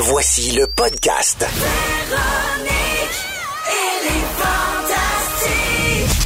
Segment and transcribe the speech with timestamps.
[0.00, 1.44] Voici le podcast.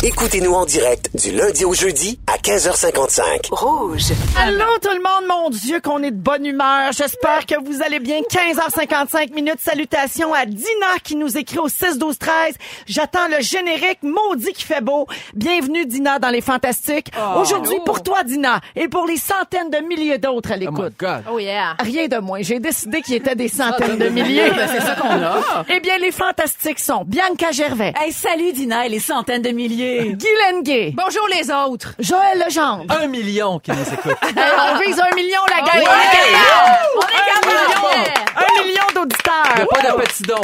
[0.04, 3.50] Écoutez-nous en direct du lundi au jeudi à 15h55.
[3.52, 4.02] Rouge.
[4.36, 6.90] Allô tout le monde, mon Dieu qu'on est de bonne humeur.
[6.90, 8.18] J'espère que vous allez bien.
[8.22, 9.60] 15h55 minutes.
[9.60, 12.54] Salutations à Dina qui nous écrit au 6 12 13.
[12.86, 15.06] J'attends le générique maudit qui fait beau.
[15.34, 17.12] Bienvenue Dina dans les fantastiques.
[17.36, 20.94] Aujourd'hui pour toi Dina et pour les centaines de milliers d'autres à Oh my l'écoute.
[20.98, 21.22] God.
[21.32, 21.76] Oh yeah.
[21.78, 22.40] Rien de moins.
[22.42, 24.50] J'ai décidé qu'il y était des centaines de milliers.
[24.66, 25.64] C'est ça qu'on a.
[25.72, 29.91] Eh bien, les fantastiques sont Bianca Gervais, Hey, salut Dina et les centaines de milliers.
[30.00, 31.94] Guylaine Gay, Bonjour les autres.
[31.98, 32.84] Joël Legendre.
[32.92, 34.16] Un million qui nous écoute.
[34.22, 34.34] Hey,
[34.74, 35.56] on vise un million, la.
[35.62, 38.22] On On est capable.
[38.34, 39.44] Un million d'auditeurs.
[39.54, 40.40] Il n'y a pas de petit don.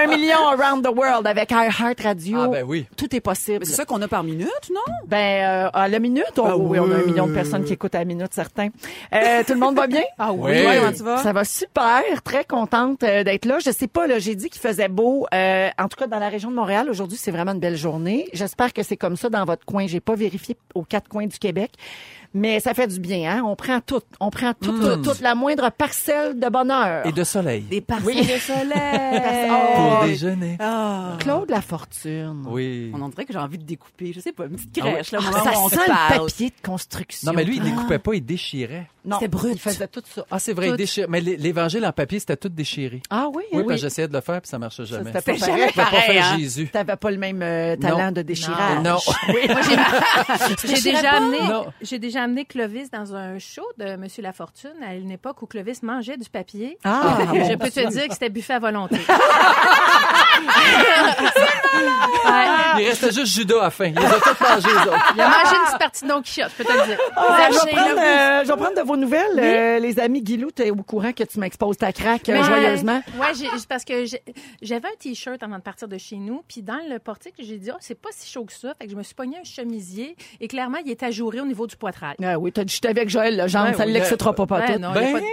[0.00, 2.38] un million around the world avec iHeart Radio.
[2.42, 2.86] Ah, ben oui.
[2.96, 3.64] Tout est possible.
[3.64, 4.80] C'est ça qu'on a par minute, non?
[5.06, 7.72] Ben, euh, à la minute, oh, Ah oui, on a un million de personnes qui
[7.74, 8.68] écoutent à la minute, certains.
[9.14, 10.02] Euh, tout le monde va bien?
[10.18, 10.64] Ah oui.
[10.64, 11.18] Comment tu vas?
[11.18, 13.58] Ça va super, très contente euh, d'être là.
[13.64, 15.26] Je sais pas, là, j'ai dit qu'il faisait beau.
[15.32, 18.28] euh, en tout cas, dans la région de Montréal, aujourd'hui, c'est vraiment une belle journée.
[18.32, 19.86] J'espère que c'est comme ça dans votre coin.
[19.86, 21.72] J'ai pas vérifié aux quatre coins du Québec.
[22.34, 23.42] Mais ça fait du bien, hein?
[23.46, 24.00] On prend tout.
[24.20, 27.06] On prend tout, tout- toute la moindre parcelle de bonheur.
[27.06, 27.62] Et de soleil.
[27.62, 28.20] Des parcelles Oui.
[28.22, 29.20] de soleil.
[29.76, 30.56] Pour déjeuner.
[30.60, 31.16] Ah.
[31.18, 32.44] Claude La Fortune.
[32.46, 32.90] Oui.
[32.94, 34.12] On en dirait que j'ai envie de découper.
[34.14, 34.92] Je sais pas, une petite Ah oui.
[34.94, 36.18] crèche, là, Ah, ça on sent se le parle.
[36.26, 37.30] papier de construction.
[37.30, 38.88] Non, mais lui, il découpait pas, il déchirait.
[39.04, 39.52] Non, C'était brut.
[39.54, 40.24] Il faisait tout ça.
[40.30, 41.06] Ah, c'est vrai, il déchirait.
[41.10, 43.02] Mais l'é- l'évangile en papier, c'était tout déchiré.
[43.10, 43.42] Ah oui?
[43.52, 45.10] Oui, parce que j'essayais de le faire, puis ça marchait jamais.
[45.12, 45.72] c'était pas pareil.
[45.74, 46.38] pas faire hein?
[46.38, 46.68] Jésus.
[46.72, 48.12] T'avais pas le même euh, talent Non.
[48.12, 48.82] de déchirage.
[48.82, 48.96] Non.
[50.64, 51.66] J'ai déjà amené, Non.
[51.80, 55.82] j'ai déjà amené Clovis dans un show de Monsieur Lafortune à une époque où Clovis
[55.82, 56.78] mangeait du papier.
[56.84, 58.96] Ah, je peux te dire que c'était buffet à volonté.
[62.24, 62.80] Ouais.
[62.82, 63.86] Il restait juste Judas à fin.
[63.86, 65.12] Il les a tous mangés, les autres.
[65.14, 66.98] Il a mangé une petite partie de Don Quichotte, je peux te le dire.
[67.16, 69.38] Ah, je, vais prendre, euh, je vais prendre de vos nouvelles.
[69.38, 73.02] Euh, les amis Guilou, t'es au courant que tu m'exposes ta craque euh, joyeusement.
[73.18, 74.04] Ouais, j'ai- parce que
[74.60, 77.70] j'avais un t-shirt avant de partir de chez nous, puis dans le portique, j'ai dit,
[77.72, 78.74] oh, c'est pas si chaud que ça.
[78.78, 81.66] Fait que je me suis pogné un chemisier et clairement, il était ajouré au niveau
[81.66, 81.76] du
[82.16, 82.34] poitrail.
[82.34, 84.58] Ah oui, t'as dit j'étais avec Joël Legendre, Ouais, ça ne oui, l'excitera pas, pas
[84.60, 84.80] Ouais, tout.
[84.80, 85.24] non, il y a Ben, pas de-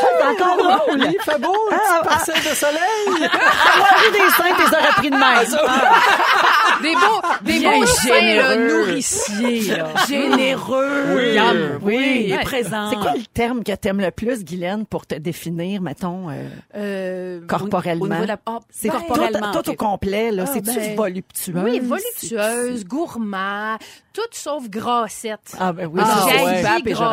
[0.00, 1.00] C'est encore drôle.
[1.12, 3.28] il fait beau, une petite parcelle de soleil.
[3.74, 6.82] Avoir des seins, t'es aurais pris de même.
[6.82, 9.88] Des beaux, des Bien beaux seins, nourriciers, là.
[10.08, 11.04] Généreux.
[11.82, 11.92] Oui.
[12.32, 12.90] Oui, présent.
[12.90, 17.40] C'est quoi le terme que t'aimes le plus, Guylaine, pour te définir, mettons, euh, Euh,
[17.46, 18.16] corporellement?
[18.46, 19.52] Ah, C'est corporellement.
[19.52, 20.44] tout, tout au complet, là.
[20.46, 21.54] Ah, C'est-tu ben, voluptueux?
[21.56, 23.76] Oui, voluptueuse, gourmand,
[24.12, 25.54] tout sauf grassette.
[25.58, 26.62] Ah, ben oui, Ah, ça, ouais.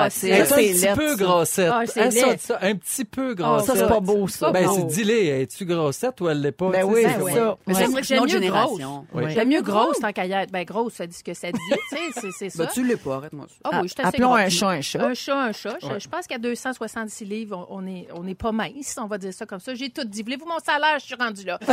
[0.09, 0.45] c'est-.
[0.45, 1.15] Ça, un petit peu ça.
[1.23, 1.71] grossette.
[1.73, 2.37] Ah, c'est Hein, ça, laid.
[2.39, 3.75] ça, un petit peu ça, grossette.
[3.77, 4.51] c'est pas beau, ça.
[4.51, 4.73] Ben, Oh.
[4.75, 6.69] c'est dis-les, es-tu grossette ou elle l'est pas?
[6.69, 7.57] Ben oui, c'est c'est comme- ça.
[7.67, 7.79] Mais Ouais.
[7.79, 9.05] ça, J'aime c'est une autre mieux génération.
[9.13, 9.23] Oui.
[9.33, 10.51] J'aime mieux grosse tant qu'à y être.
[10.51, 11.59] Ben, grosse, ça dit ce que ça dit.
[11.89, 12.63] tu sais, c'est- c'est ça.
[12.65, 13.69] Ben, tu l'es pas, arrête-moi ça.
[13.71, 15.01] Ah oui, je Appelons un chat un chat.
[15.03, 15.77] Un chat, un chat.
[15.81, 19.45] Je- pense qu'à 266 livres, on est, on est pas mince, on va dire ça
[19.45, 19.73] comme ça.
[19.75, 20.23] J'ai tout dit.
[20.23, 20.97] Voulez-vous mon salaire?
[20.99, 21.59] Je suis rendu là.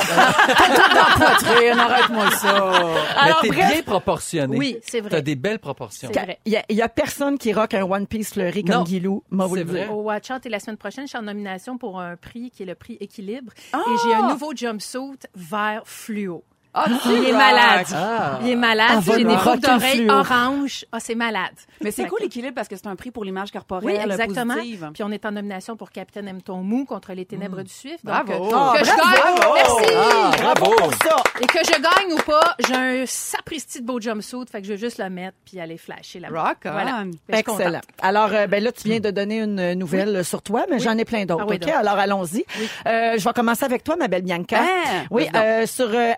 [1.16, 2.72] Poitrine, arrête-moi ça.
[2.84, 4.56] Mais Alors, t'es bien proportionné.
[4.56, 5.15] Oui, c'est vrai.
[5.16, 6.10] T'as des belles proportions.
[6.44, 8.84] Il y, a, il y a personne qui rock un One Piece fleuri comme.
[8.84, 9.24] Guilou.
[9.30, 9.90] Moi, vous le dire.
[9.90, 12.64] Au Watch Out et la semaine prochaine, je suis en nomination pour un prix qui
[12.64, 13.50] est le prix Équilibre.
[13.72, 13.82] Ah!
[13.88, 16.44] Et j'ai un nouveau jumpsuit vert fluo.
[16.78, 17.86] Ah, Il est malade.
[17.94, 18.38] Ah.
[18.42, 18.86] Il est malade.
[18.90, 20.84] Ah, J'ai des boucles d'oreilles orange.
[20.92, 21.52] Ah, c'est malade.
[21.80, 24.54] Mais c'est cool l'équilibre parce que c'est un prix pour l'image Oui, corporelle exactement.
[24.54, 24.90] positive.
[24.92, 28.04] Puis on est en nomination pour Capitaine Aime ton mou contre les ténèbres du Suif.
[28.04, 28.32] Donc, Bravo.
[28.46, 29.06] euh, Ah, que je bravo.
[29.06, 29.52] gagne.
[29.54, 29.94] Merci.
[29.96, 30.90] Ah, bravo!
[31.02, 31.16] Ça.
[31.40, 34.36] Et que je gagne ou pas, j'ai un sapristi de beau jumpsuit.
[34.50, 36.70] Fait que je vais juste le mettre puis aller flasher là Rock on.
[36.72, 37.04] Voilà.
[37.30, 37.80] Excellent.
[38.02, 41.04] Alors, euh, ben là, tu viens de donner une nouvelle sur toi, mais j'en ai
[41.04, 41.44] plein d'autres.
[41.46, 41.68] Ah oui, OK?
[41.68, 42.44] Alors, allons-y.
[42.86, 44.58] Euh, je vais commencer avec toi, ma belle Bianca.
[44.60, 46.12] Ah, oui, euh, sur euh,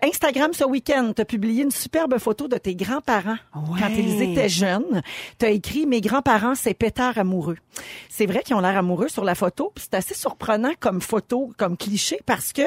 [0.49, 3.79] Instagram ce week-end, tu as publié une superbe photo de tes grands-parents Ouais.
[3.79, 5.01] quand ils étaient jeunes.
[5.39, 7.57] Tu as écrit «Mes grands-parents, c'est pétard amoureux».
[8.09, 11.77] C'est vrai qu'ils ont l'air amoureux sur la photo, c'est assez surprenant comme photo, comme
[11.77, 12.63] cliché, parce que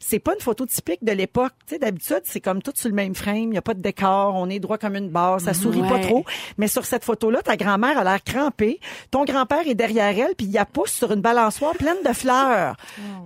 [0.00, 1.52] c'est pas une photo typique de l'époque.
[1.66, 3.80] Tu sais, d'habitude, c'est comme tout sur le même frame, il y a pas de
[3.80, 6.24] décor, on est droit comme une barre, ça sourit pas trop.
[6.58, 8.80] Mais sur cette photo-là, ta grand-mère a l'air crampée.
[9.10, 12.76] Ton grand-père est derrière elle, puis il la pousse sur une balançoire pleine de fleurs.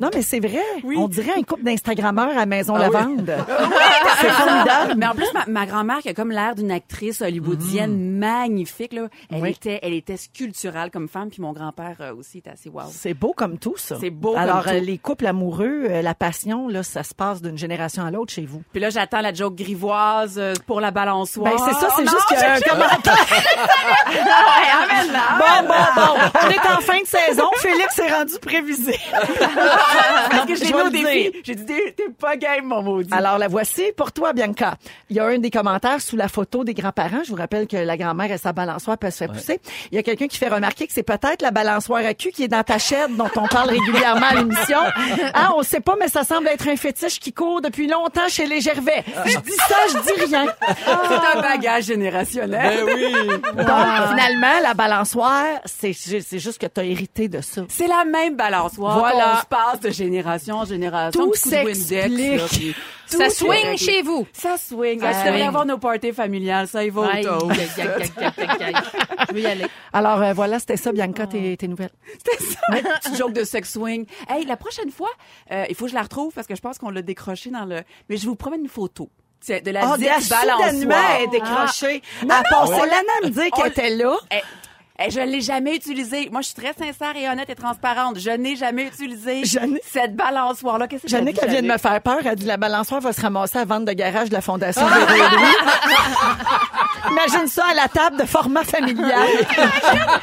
[0.00, 0.60] Non, mais c'est vrai.
[0.84, 3.16] On dirait un couple d'Instagrammeurs à Maison Ah oui.
[4.20, 4.94] C'est formidable.
[4.96, 9.08] Mais en plus, ma, ma grand-mère, qui a comme l'air d'une actrice hollywoodienne magnifique, là,
[9.30, 9.50] elle, Oui.
[9.50, 12.82] était, elle était sculpturale comme femme, puis mon grand-père euh, aussi était assez wow.
[12.90, 13.96] C'est beau comme tout, ça.
[14.00, 14.70] C'est beau comme Alors, tout.
[14.70, 18.32] euh, les couples amoureux, euh, la passion, là, ça se passe d'une génération à l'autre
[18.32, 18.62] chez vous.
[18.72, 21.52] Puis là, j'attends la joke grivoise euh, pour la balançoire.
[21.54, 23.26] Ben, c'est ça, c'est juste qu'il y a un commentaire.
[25.38, 26.20] Bon, bon, bon.
[26.44, 27.44] On est en fin de saison.
[27.56, 28.98] Félix est rendu prévisé.
[30.30, 31.32] Parce que je l'ai mis au défi.
[31.44, 31.64] J'ai dit,
[31.96, 33.12] t'es pas game, mon maudit.
[33.12, 34.74] Alors, la voici pour toi, Bianca.
[35.08, 37.22] Il y a un des commentaires sous la photo des grands-parents.
[37.24, 39.60] Je vous rappelle que la grand-mère et sa balançoire peut se faire pousser.
[39.90, 42.44] Il y a quelqu'un qui fait remarquer que c'est peut-être la balançoire à cul qui
[42.44, 44.78] est dans ta chaîne dont on parle régulièrement à l'émission.
[45.34, 48.46] Ah, on sait pas, mais ça semble être un fétiche qui court depuis longtemps chez
[48.46, 49.04] les Gervais.
[49.26, 50.46] Je dis ça, je dis rien.
[51.08, 52.84] C'est un bagage générationnel.
[52.84, 53.12] Ben oui.
[53.56, 57.62] Donc, finalement, la balançoire, c'est juste que tu as hérité de ça.
[57.68, 58.98] C'est la même balançoire.
[58.98, 59.36] Voilà.
[59.36, 61.26] On se passe de génération en génération.
[61.26, 62.74] Tout s'explique.
[63.06, 64.26] Ça swing chez vous.
[64.32, 65.00] Ça swing.
[65.00, 65.48] Ça Ah, devrais swing.
[65.48, 66.68] avoir nos parties familiales?
[66.68, 67.04] Ça y va au.
[67.50, 69.66] Je vais y aller.
[69.92, 71.90] Alors, euh, voilà, c'était ça, Bianca, tes, tes nouvelles.
[72.12, 72.60] C'était ça.
[73.00, 74.06] Petite joke de sex swing.
[74.28, 75.10] Hey, la prochaine fois,
[75.52, 77.64] euh, il faut que je la retrouve parce que je pense qu'on l'a décroché dans
[77.64, 77.82] le...
[78.08, 79.08] Mais je vous promets une photo.
[79.48, 80.58] De la Oh, dite gars, soudainement,
[80.90, 81.10] balançoire.
[81.16, 82.02] elle est décrochée.
[82.20, 84.14] Elle passait l'année à me dire On- qu'elle était là.
[85.02, 86.28] Eh, je ne l'ai jamais utilisée.
[86.30, 88.18] Moi, je suis très sincère et honnête et transparente.
[88.18, 89.42] Je n'ai jamais utilisé
[89.82, 90.88] cette balançoire-là.
[90.88, 92.18] Qu'est-ce que Jannick, elle vient de me faire peur.
[92.24, 94.90] Elle dit la balançoire va se ramasser à vente de garage de la Fondation et.
[97.10, 99.26] Imagine ça à la table de format familial.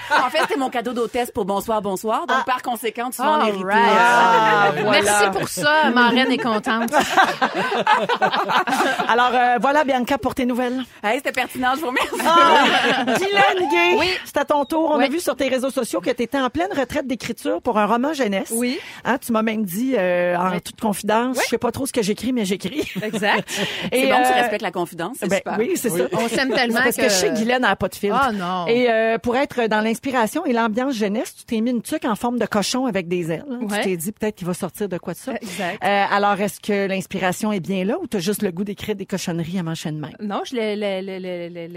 [0.10, 2.26] En fait, c'était mon cadeau d'hôtesse pour bonsoir, bonsoir.
[2.28, 3.64] Donc, par conséquent, tu vas en All hériter.
[3.66, 3.98] right.
[3.98, 5.02] Ah, voilà.
[5.02, 5.90] Merci pour ça.
[5.94, 6.92] Ma reine est contente.
[9.08, 10.84] Alors, euh, voilà, Bianca, pour tes nouvelles.
[11.04, 12.10] Hey, c'était pertinent, je vous remercie.
[12.26, 14.08] Ah, Guylaine Gay, Oui.
[14.26, 14.92] c'est à ton tour.
[14.94, 17.78] On a vu sur tes réseaux sociaux que tu étais en pleine retraite d'écriture pour
[17.80, 18.50] un roman jeunesse.
[18.52, 18.80] Oui.
[19.06, 22.02] Hein, tu m'as même dit, euh, en toute confidence, je sais pas trop ce que
[22.02, 22.92] j'écris, mais j'écris.
[23.02, 23.44] Exact.
[23.48, 25.56] C'est bon que tu euh, respectes la confidence, c'est Ben, super.
[25.58, 26.04] oui, c'est ça.
[26.14, 28.20] On s'aime tellement Parce que, je sais que Guylaine n'a pas de filtre.
[28.22, 28.68] Ah, non.
[28.68, 32.16] Et euh, pour être dans l'inspiration et l'ambiance jeunesse, tu t'es mis une tuque en
[32.16, 33.46] forme de cochon avec des ailes.
[33.50, 33.60] hein.
[33.62, 33.78] Ouais.
[33.78, 35.34] Tu t'es dit peut-être qu'il va sortir de quoi de ça.
[35.36, 35.84] Exact.
[35.84, 39.06] Euh, alors, est-ce que l'inspiration est bien là ou t'as juste le goût d'écrire des
[39.06, 40.10] cochonneries à mancher de main?
[40.20, 40.42] Non,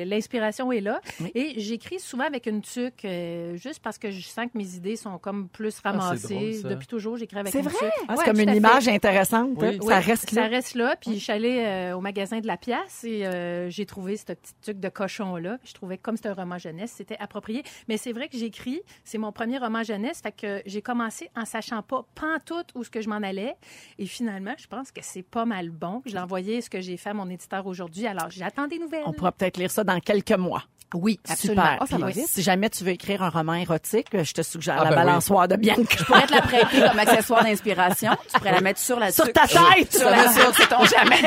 [0.04, 1.00] l'inspiration est là.
[1.34, 4.96] Et j'écris souvent avec une tuque, euh, juste parce que je sens que mes idées
[4.96, 6.34] sont comme plus ramassées.
[6.34, 6.68] drôle, ça.
[6.68, 7.74] Depuis toujours, j'écris avec C'est une vrai?
[7.78, 8.04] tuque.
[8.08, 9.50] Ah, c'est Ouais, comme une image intéressante.
[9.56, 9.68] Oui.
[9.68, 9.78] hein?
[9.80, 10.46] Oui, Ça reste Ça là.
[10.48, 10.96] reste là.
[11.00, 14.40] Puis je suis allée euh, au magasin de la pièce et euh, j'ai trouvé cette
[14.40, 15.58] petite tuque de cochon-là.
[15.64, 17.62] Je trouvais que comme c'était un roman jeunesse, c'était approprié.
[17.88, 20.20] Mais c'est vrai que j'écris, c'est mon premier roman jeunesse.
[20.22, 23.54] Fait que j'ai commencé en sachant pas pantoute où ce que je m'en allais.
[23.98, 26.02] Et finalement, je pense que c'est pas mal bon.
[26.06, 28.06] Je l'ai envoyé ce que j'ai fait à mon éditeur aujourd'hui.
[28.06, 29.02] Alors, j'attends des nouvelles.
[29.06, 30.64] On pourra peut-être lire ça dans quelques mois.
[30.92, 31.62] Oui, absolument.
[31.62, 31.86] Super.
[31.88, 32.28] Ça va Puis, vite.
[32.28, 35.04] Si jamais tu veux écrire un roman érotique, je te suggère Ah, la ben oui.
[35.06, 35.82] balançoire de Bianca.
[35.96, 38.10] Je pourrais te la prêter comme accessoire d'inspiration.
[38.26, 39.92] Tu pourrais la mettre sur la Sur ta tête!
[39.96, 41.20] Sur la c'est ton jamais.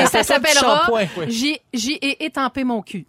[0.00, 1.58] Et ça s'appellera shampoing, oui.
[1.72, 1.98] J'y
[2.40, 3.04] étampé mon cul.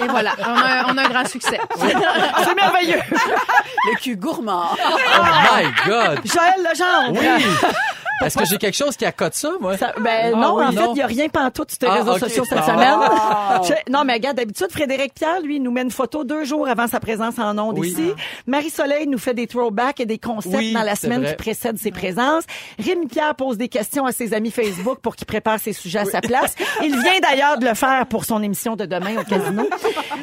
[0.00, 0.48] Et voilà, on a,
[0.80, 1.58] un- on a un grand succès.
[1.78, 3.00] C'est merveilleux!
[3.10, 4.68] Le cul gourmand.
[4.72, 5.22] Oh
[5.56, 6.20] my God!
[6.24, 7.20] Joël Legendre!
[7.20, 7.44] Oui!
[8.24, 9.76] Est-ce que j'ai quelque chose qui accote ça, moi?
[9.76, 11.94] Ça- ben Ah non, oui, en fait, il n'y a rien pantoute sur tes Ah,
[12.02, 13.60] réseaux sociaux cette Ah.
[13.62, 13.74] semaine.
[13.86, 16.66] Je- non, mais regarde, d'habitude, Frédéric Pierre, lui, il nous met une photo deux jours
[16.68, 17.88] avant sa présence en ondes Oui.
[17.90, 18.12] ici.
[18.46, 21.30] Marie-Soleil nous fait des throwbacks et des concepts Oui, dans la semaine vrai.
[21.30, 22.44] qui précède ses présences.
[22.78, 26.04] Rémi Pierre pose des questions à ses amis Facebook pour qu'il prépare ses sujets à
[26.04, 26.54] sa place.
[26.82, 29.68] Il vient d'ailleurs de le faire pour son émission de demain au casino.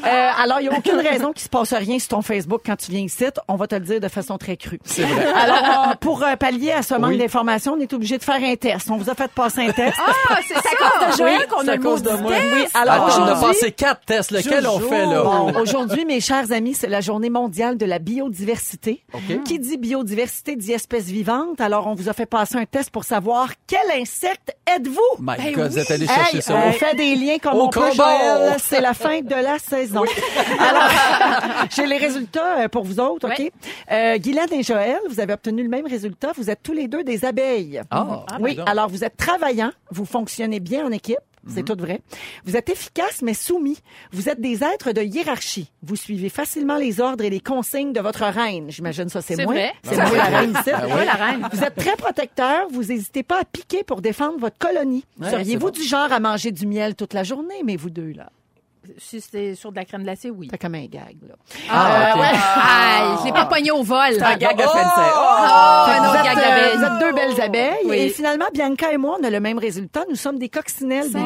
[0.06, 2.76] Euh, alors, il n'y a aucune raison qu'il se passe rien sur ton Facebook quand
[2.76, 3.24] tu viens ici.
[3.48, 4.80] On va te le dire de façon très crue.
[4.84, 5.26] C'est vrai.
[5.34, 7.18] Alors, pour euh, pallier à ce manque Oui.
[7.20, 8.90] d'informations, on est obligé de faire un test.
[8.90, 9.98] On vous a fait passer un test.
[10.00, 11.12] Ah, c'est ça!
[11.12, 12.04] de Joël qu'on C'est a à le cause.
[12.24, 14.32] Oui, alors Attends, on a passé quatre tests.
[14.32, 15.24] Lequel on fait, là?
[15.24, 19.04] Bon, aujourd'hui, mes chers amis, c'est la journée mondiale de la biodiversité.
[19.14, 19.44] OK.
[19.44, 21.62] Qui dit biodiversité dit espèces vivantes.
[21.62, 25.00] Alors, on vous a fait passer un test pour savoir quel insecte êtes-vous?
[25.20, 25.70] My Ben God, oui.
[25.72, 26.56] vous êtes allé chercher Hey, ça.
[26.68, 27.94] on fait des liens comme Au on peut, combat.
[27.94, 28.56] Joël.
[28.60, 30.04] C'est la fin de la saison.
[30.60, 30.90] Alors,
[31.76, 33.52] j'ai les résultats euh, pour vous autres, OK?
[33.92, 36.32] Euh, Guylaine et Joël, vous avez obtenu le même résultat.
[36.38, 37.73] Vous êtes tous les deux des abeilles.
[37.92, 38.70] Ah, oui, donc.
[38.70, 41.18] alors vous êtes travaillant, vous fonctionnez bien en équipe.
[41.46, 41.76] C'est Mhm.
[41.76, 42.00] tout vrai.
[42.46, 43.78] Vous êtes efficace mais soumis.
[44.14, 45.70] Vous êtes des êtres de hiérarchie.
[45.82, 48.72] Vous suivez facilement les ordres et les consignes de votre reine.
[48.72, 49.54] J'imagine ça c'est C'est moi.
[49.54, 49.74] vrai.
[49.84, 50.72] C'est moi la reine ici.
[50.72, 51.48] Ben la reine.
[51.52, 55.04] Vous êtes très protecteur, vous n'hésitez pas à piquer pour défendre votre colonie.
[55.20, 58.30] Ouais, Seriez-vous du genre à manger du miel toute la journée, mais vous deux là?
[58.98, 60.48] Si c'était sur de la crème glacée, oui.
[60.52, 61.36] C'est comme un gag, là.
[61.72, 62.20] Ah, Euh, ok.
[62.22, 62.28] ouais.
[62.28, 63.98] Aïe, je l'ai pas pogné au vol.
[64.22, 64.68] Un gag de Oh!
[64.68, 65.12] Fancy.
[65.16, 66.78] Oh, que un vous, autre êtes, gag euh, d'abeille.
[66.78, 67.86] vous êtes deux belles abeilles.
[67.86, 67.96] Oui.
[67.98, 70.02] Et finalement, Bianca et moi, on a le même résultat.
[70.10, 71.20] Nous sommes des coccinelles, Bibi.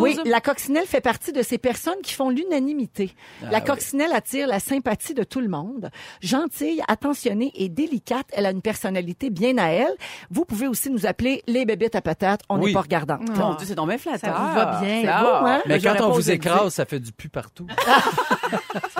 [0.00, 3.14] Oui, la coccinelle fait partie de ces personnes qui font l'unanimité.
[3.42, 5.90] Ah la coccinelle attire la sympathie de tout le monde.
[6.20, 9.94] Gentille, attentionnée et délicate, elle a une personnalité bien à elle.
[10.30, 12.40] Vous pouvez aussi nous appeler les bébites à patates.
[12.48, 12.72] On n'est Oui.
[12.72, 13.28] pas regardante.
[13.36, 14.34] Mon Dieu, c'est donc bien flatteur.
[14.36, 15.00] Ça vous va bien.
[15.02, 15.62] C'est beau, hein?
[15.66, 17.66] Mais quand on vous écrase, ça fait du pu partout.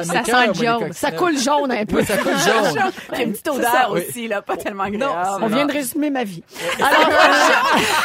[0.02, 0.92] Ça sent jaune.
[0.92, 1.98] Ça coule jaune un peu.
[1.98, 2.90] Oui, ça coule jaune.
[3.12, 4.00] Il y a une petite ça, odeur oui.
[4.08, 5.14] aussi, là, pas tellement agréable.
[5.42, 6.42] On vient de résumer ma vie.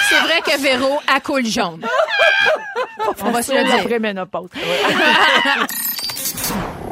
[0.09, 1.81] C'est vrai que Véro a coule jaune.
[3.23, 3.75] On va se le dire.
[3.81, 4.49] Après ménopause.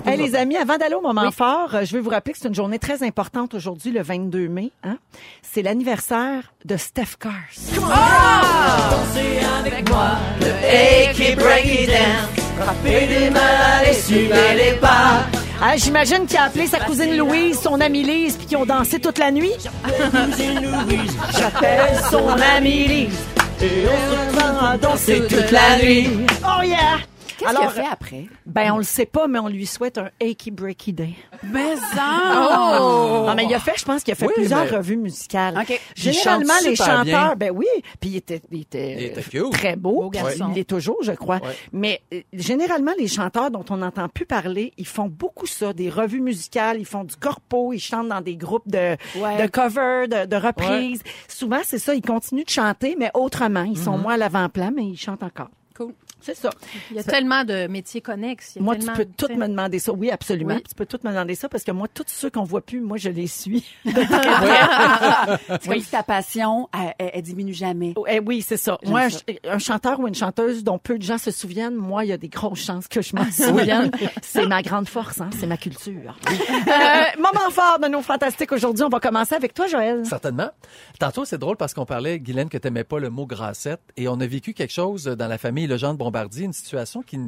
[0.06, 2.56] Hey, les amis, avant d'aller au moment fort, je veux vous rappeler que c'est une
[2.56, 4.72] journée très importante aujourd'hui, le 22 mai.
[4.84, 4.98] Hein?
[5.42, 7.32] C'est l'anniversaire de Steph Cars.
[15.62, 19.00] Ah, J'imagine qu'il a appelé sa cousine Louise, son amie Lise, puis qu'ils ont dansé
[19.00, 19.52] toute la nuit.
[21.38, 23.20] J'appelle son amie Lise.
[23.62, 26.08] Et on se va danser toute la nuit.
[26.44, 27.00] Oh yeah!
[27.40, 28.26] Qu'est-ce qu'il a fait après?
[28.46, 31.10] ben, on le sait pas, mais on lui souhaite un achy breaky day.
[31.44, 31.74] Mais
[32.20, 33.24] oh!
[33.28, 35.58] Non, mais il a fait, je pense qu'il a fait Oui, plusieurs mais- revues musicales.
[35.60, 35.80] OK.
[35.96, 37.36] Généralement, Il chante les super chanteurs, bien.
[37.36, 37.66] ben oui,
[38.00, 39.52] puis il était, il était, Il était euh, cute.
[39.54, 40.02] très beau.
[40.04, 40.48] Beau garçon.
[40.50, 41.38] Il l'est toujours, je crois.
[41.38, 41.56] Ouais.
[41.72, 45.90] Mais euh, généralement, les chanteurs dont on n'entend plus parler, ils font beaucoup ça, des
[45.90, 49.42] revues musicales, ils font du corpo, ils chantent dans des groupes de, Ouais.
[49.42, 51.02] de covers, de, de reprises.
[51.28, 53.64] Souvent, c'est ça, ils continuent de chanter, mais autrement.
[53.64, 55.50] Ils sont moins à l'avant-plan, mais ils chantent encore.
[55.78, 55.94] Cool.
[56.22, 56.50] C'est ça.
[56.92, 58.56] Il y a tellement de métiers connexes.
[58.56, 59.92] il y a Moi, tu peux tout me demander ça.
[59.94, 60.56] Oui, absolument.
[60.56, 60.64] Oui.
[60.68, 62.98] Tu peux tout me demander ça parce que moi, tous ceux qu'on voit plus, moi,
[62.98, 63.66] je les suis.
[63.86, 67.94] C'est comme si ta passion, elle, elle- elle diminue jamais.
[68.08, 68.78] Eh oui, c'est ça.
[68.86, 69.20] Moi, ça.
[69.50, 72.18] un chanteur ou une chanteuse dont peu de gens se souviennent, moi, il y a
[72.18, 73.92] des grosses chances que je m'en souvienne.
[74.22, 75.30] c'est ma grande force, hein?
[75.40, 76.18] c'est ma culture.
[76.30, 78.84] Euh, moment fort de nos fantastiques aujourd'hui.
[78.84, 80.06] On va commencer avec toi, Joël.
[80.06, 80.50] Certainement.
[81.00, 83.82] Tantôt, c'est drôle parce qu'on parlait, Guylaine, que t'aimais pas le mot grassette.
[83.98, 87.20] Et on a vécu quelque chose dans la famille Legendre Bombardier, une situation qui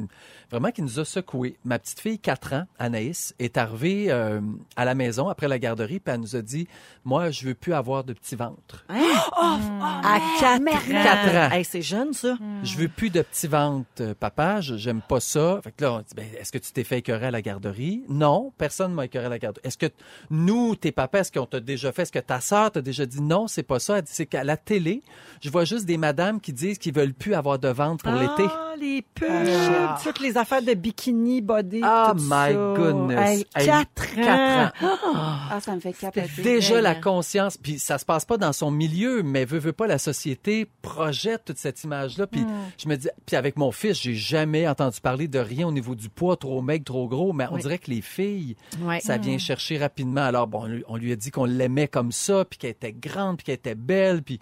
[0.50, 1.56] vraiment qui nous a secoué.
[1.64, 4.40] Ma petite fille, 4 ans, Anaïs, est arrivée euh,
[4.76, 6.66] à la maison après la garderie, puis elle nous a dit,
[7.04, 8.84] moi, je veux plus avoir de petit ventre.
[8.88, 10.64] à 4 ans.
[10.88, 11.50] Quatre ans.
[11.54, 12.36] Hey, c'est jeune, ça.
[12.62, 14.60] Je veux plus de petits ventres, euh, papa.
[14.60, 15.60] Je- J'aime pas ça.
[15.62, 18.02] Fait que là, on dit, ben, est-ce que tu t'es fait écœurer à la garderie?
[18.08, 19.64] Non, personne m'a écœuré à la garderie.
[19.66, 19.86] Est-ce que
[20.30, 22.02] nous, tes papas, est-ce qu'on t'a déjà fait?
[22.02, 23.98] Est-ce que ta sœur t'a déjà dit non, c'est pas ça?
[23.98, 25.02] Elle dit, c'est qu'à la télé,
[25.40, 28.44] je vois juste des madames qui disent qu'ils veulent plus avoir de ventre pour l'été.
[28.80, 29.98] Les pubs, Ah.
[30.02, 32.74] toutes les affaires de bikini, body, Oh tout my ça.
[32.76, 33.18] goodness.
[33.18, 34.22] Hey, Hey, 4 ans.
[34.24, 34.96] quatre ans.
[35.54, 36.42] Ah, ça me fait capoter.
[36.42, 39.86] Déjà la conscience, puis ça se passe pas dans son milieu, mais veut veut pas
[39.86, 42.26] la société projette toute cette image-là.
[42.26, 42.44] Puis
[42.78, 45.94] je me dis, puis avec mon fils, j'ai jamais entendu parler de rien au niveau
[45.94, 47.60] du poids, trop maigre, trop gros, mais on Oui.
[47.62, 48.56] dirait que les filles,
[49.00, 50.22] ça vient chercher rapidement.
[50.22, 52.92] Alors bon, on lui- on lui a dit qu'on l'aimait comme ça, puis qu'elle était
[52.94, 54.38] grande, puis qu'elle était belle, puis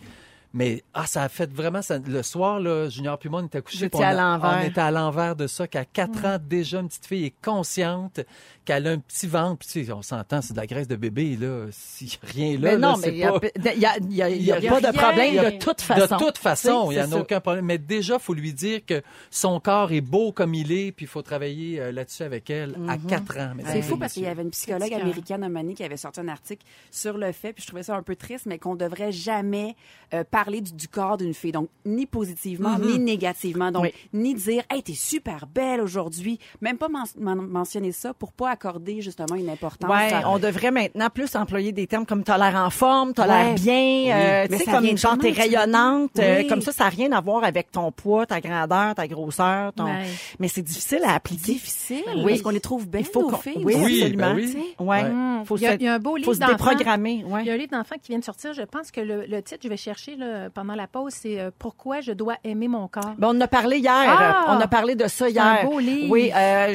[0.52, 3.59] mais ah, ça a fait vraiment ça, le soir là, Junior puis moi on était
[3.61, 4.59] étiez on, à a- l'envers.
[4.62, 8.21] on était à l'envers de ça qu'à 4 ans déjà une petite fille est consciente
[8.64, 10.95] qu'elle a un petit ventre, puis tu sais, on s'entend, c'est de la graisse de
[10.97, 13.80] bébé là, si rien là, Mais non, là, mais c'est il n'y a, pas il
[13.80, 15.40] y a- il y a- il y a Il y a pas de problème Il
[15.52, 16.16] de toute façon.
[16.16, 17.64] de toute façon, il n'y en a aucun problème.
[17.64, 21.09] Mais déjà, faut lui dire que son corps est beau comme il est, puis il
[21.09, 23.07] faut travailler euh, là-dessus avec elle à Mhm.
[23.07, 23.52] 4 ans.
[23.66, 26.64] C'est fou parce qu'il y avait une psychologue américaine, Amani, qui avait sorti un article
[26.90, 29.75] sur le fait, puis je trouvais ça un peu triste, mais qu'on devrait jamais
[30.12, 31.52] euh, parler du, du corps d'une fille.
[31.52, 33.70] Donc, ni positivement, ni négativement.
[33.70, 33.92] Donc, Oui.
[34.12, 36.38] ni dire, hey, t'es super belle aujourd'hui.
[36.61, 39.90] Même pas men- men- mentionner ça pour pas accorder justement une importance.
[39.90, 43.26] Ouais, à- on devrait maintenant plus employer des termes comme t'as l'air en forme, t'as
[43.26, 43.54] l'air Ouais.
[43.54, 47.12] bien, euh, tu sais, comme vient genre t'es rayonnante, euh, comme ça, ça n'a rien
[47.12, 49.85] à voir avec ton poids, ta grandeur, ta grosseur, ton...
[49.85, 50.06] Ouais.
[50.38, 51.52] mais c'est difficile à appliquer.
[51.52, 52.02] difficile.
[52.16, 52.25] Oui.
[52.32, 53.62] Parce qu'on les trouve belles, Il faut nos qu'on- filles.
[53.64, 54.30] oui, Oui, absolument.
[54.30, 54.47] ben oui.
[54.47, 54.64] Tu sais?
[54.78, 55.02] Ouais.
[55.44, 56.52] Faut il, y a, se- il y a un beau faut livre se d'enfants.
[56.52, 57.42] déprogrammer, ouais.
[57.42, 58.52] Il y a un livre d'enfant qui vient de sortir.
[58.52, 61.51] Je pense que le, le titre, je vais chercher là, pendant la pause, c'est euh,
[61.59, 63.15] Pourquoi je dois aimer mon corps?
[63.19, 63.93] Ben, on en a parlé hier.
[63.95, 64.57] Ah!
[64.57, 65.45] on a parlé de ça C'est hier.
[65.45, 66.11] un beau livre.
[66.11, 66.75] Oui, euh,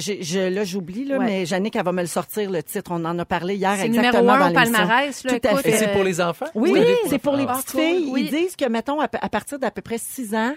[0.50, 1.26] là, j'oublie, là, Ouais.
[1.26, 2.92] mais Jannick, elle va me le sortir, le titre.
[2.94, 5.24] On en a parlé hier exactement numéro un dans au palmarès.
[5.24, 5.70] Là, Tout à fait.
[5.70, 6.46] Et c'est euh, pour les enfants?
[6.56, 6.74] Oui,
[7.10, 7.82] c'est pour les petites Ah, cool.
[7.82, 8.10] filles.
[8.12, 8.22] Oui.
[8.32, 10.54] Ils disent que, mettons, à, à partir d'à peu près 6 ans,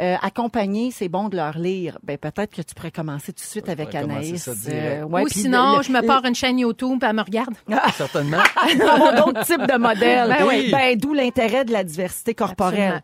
[0.00, 1.98] euh, accompagner, c'est bon de leur lire.
[2.02, 4.42] Ben, peut-être que tu pourrais commencer tout de suite avec Anaïs.
[4.44, 5.04] ça direct.
[5.04, 7.54] ouais, Ou puis sinon, le- je me pars une chaîne YouTube et elle me regarde.
[7.96, 8.38] Certainement.
[8.90, 10.28] avoir d'autres types de modèles.
[10.28, 10.70] Ben oui.
[10.70, 12.80] Ben, d'où l'intérêt de la diversité corporelle.
[12.80, 13.00] Absolument.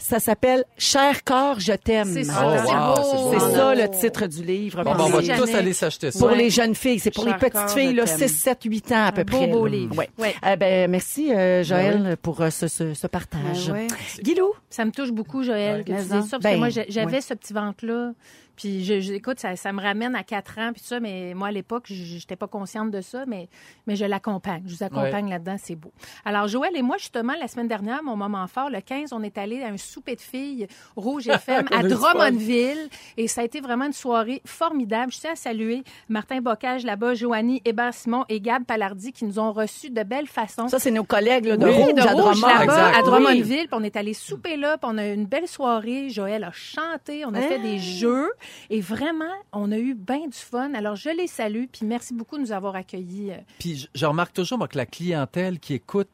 [0.00, 2.08] Ça s'appelle Cher corps, je t'aime.
[2.12, 2.64] C'est Oh, ça.
[2.66, 3.30] c'est beau.
[3.32, 4.82] c'est ça le titre du livre.
[4.82, 6.18] Bon, ben, on va tous aller s'acheter ça.
[6.18, 6.36] Pour Ouais.
[6.38, 8.18] les jeunes filles, c'est pour Cher les petites corps, filles, je là, t'aime.
[8.18, 9.46] 6, 7, 8 ans à peu Un beau, près.
[9.48, 9.72] beau là.
[9.72, 9.96] livre.
[9.98, 10.08] Ouais.
[10.18, 10.34] Ouais.
[10.46, 13.68] Euh, ben, merci, euh, Joël, pour euh, ce, ce, ce partage.
[13.68, 13.86] Ben ouais.
[14.22, 14.52] Guilou?
[14.70, 16.68] Ça me touche beaucoup, Joël, que tu Mais dises en- ça, parce ben, que moi,
[16.70, 17.20] j'ai- j'avais ouais.
[17.20, 18.12] ce petit ventre-là.
[18.60, 21.32] Puis, je, je- écoute, ça, ça me ramène à 4 ans, puis tout ça, mais
[21.34, 23.48] moi, à l'époque, je n'étais pas consciente de ça, mais,
[23.86, 24.62] mais je l'accompagne.
[24.66, 25.92] Je vous accompagne là-dedans, c'est beau.
[26.26, 29.38] Alors, Joël et moi, justement, la semaine dernière, mon moment fort, le 15, on est
[29.38, 31.82] allé à un souper de filles Rouge FM à.
[31.82, 35.10] Drummondville, et ça a été vraiment une soirée formidable.
[35.10, 39.52] Je tiens à saluer Martin Bocage là-bas, Joanie Hébert-Simon et Gab Palardi qui nous ont
[39.52, 40.68] reçus de belle façon.
[40.68, 42.46] Ça, c'est nos collègues là, de Oui, Rouge de à Drummond.
[42.46, 43.04] là-bas, à Oui.
[43.04, 43.68] Drummondville.
[43.68, 46.10] Puis on est allé souper là, puis on a eu une belle soirée.
[46.10, 48.28] Joël a chanté, on a fait des jeux.
[48.70, 50.74] Et vraiment, on a eu bien du fun.
[50.74, 53.32] Alors, je les salue, puis merci beaucoup de nous avoir accueillis.
[53.32, 56.08] euh, Puis je, remarque toujours moi, que la clientèle qui écoute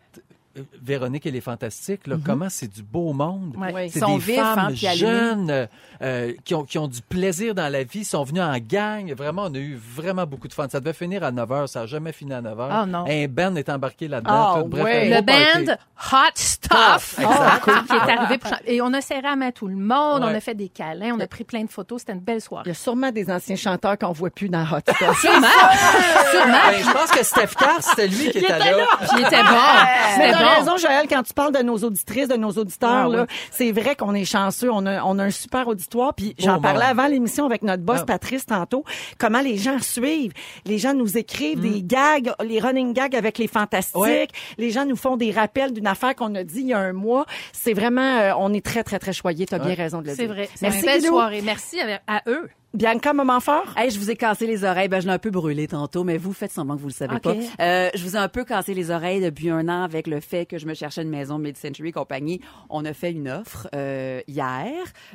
[0.83, 3.55] Véronique et les Fantastiques, là, comment c'est du beau monde.
[3.57, 3.73] Ouais.
[3.75, 3.91] Oui.
[3.91, 4.95] C'est Ils sont des vifs, hein, femmes allumés.
[4.97, 5.67] jeunes euh,
[6.03, 9.13] euh, qui, ont, qui ont du plaisir dans la vie, sont venus en gang.
[9.15, 10.67] Vraiment, on a eu vraiment beaucoup de fun.
[10.71, 12.69] Ça devait finir à 9 h, ça n'a jamais fini à 9 h.
[12.71, 13.05] Ah, non.
[13.09, 14.33] Un band est embarqué là-dedans.
[14.33, 15.13] Ah, ouais.
[15.13, 15.73] un Le band
[16.13, 17.65] Hot Stuff Exact.
[17.89, 20.35] qui est arrivé pour et on a serré la main à tout le monde, on
[20.35, 22.69] a fait des câlins, on a pris plein de photos, c'était une belle Il soirée.
[22.69, 25.21] y a sûrement des anciens chanteurs qu'on voit plus dans Hot Stuff.
[25.21, 25.47] Sûrement,
[26.31, 26.59] sûrement.
[26.71, 28.87] Ben, je pense que Steph Carr, c'était lui qui était là.
[29.01, 30.39] Puis il était c'était bon.
[30.49, 33.37] Raison, Joël, quand tu parles de nos auditrices, de nos auditeurs, Ah, là, oui.
[33.51, 34.71] c'est vrai qu'on est chanceux.
[34.73, 36.15] On a, on a un super auditoire.
[36.15, 38.07] Puis Beau j'en parlais avant l'émission avec notre boss Ah.
[38.07, 38.85] Patrice tantôt.
[39.19, 40.33] Comment les gens suivent.
[40.65, 43.97] Les gens nous écrivent des gags, les running gags avec les fantastiques.
[43.97, 44.29] Ouais.
[44.59, 46.93] Les gens nous font des rappels d'une affaire qu'on a dit il y a un
[46.93, 47.27] mois.
[47.53, 49.47] C'est vraiment, euh, on est très, très, très choyés.
[49.47, 50.35] T'as bien raison de le C'est dire.
[50.35, 50.49] vrai.
[50.55, 51.43] C'est Merci, une belle soirée.
[51.43, 52.49] Merci à, à eux.
[52.77, 53.73] Bianca, moment fort?
[53.75, 54.89] Hey, je vous ai cassé les oreilles.
[54.89, 57.19] Ben, je l'ai un peu brûlé tantôt, mais vous faites semblant que vous le savez
[57.21, 57.35] pas.
[57.59, 60.45] Euh, je vous ai un peu cassé les oreilles depuis un an avec le fait
[60.45, 62.43] que je me cherchais une maison Mid-Century Compagnie.
[62.69, 64.73] On a fait une offre euh, hier.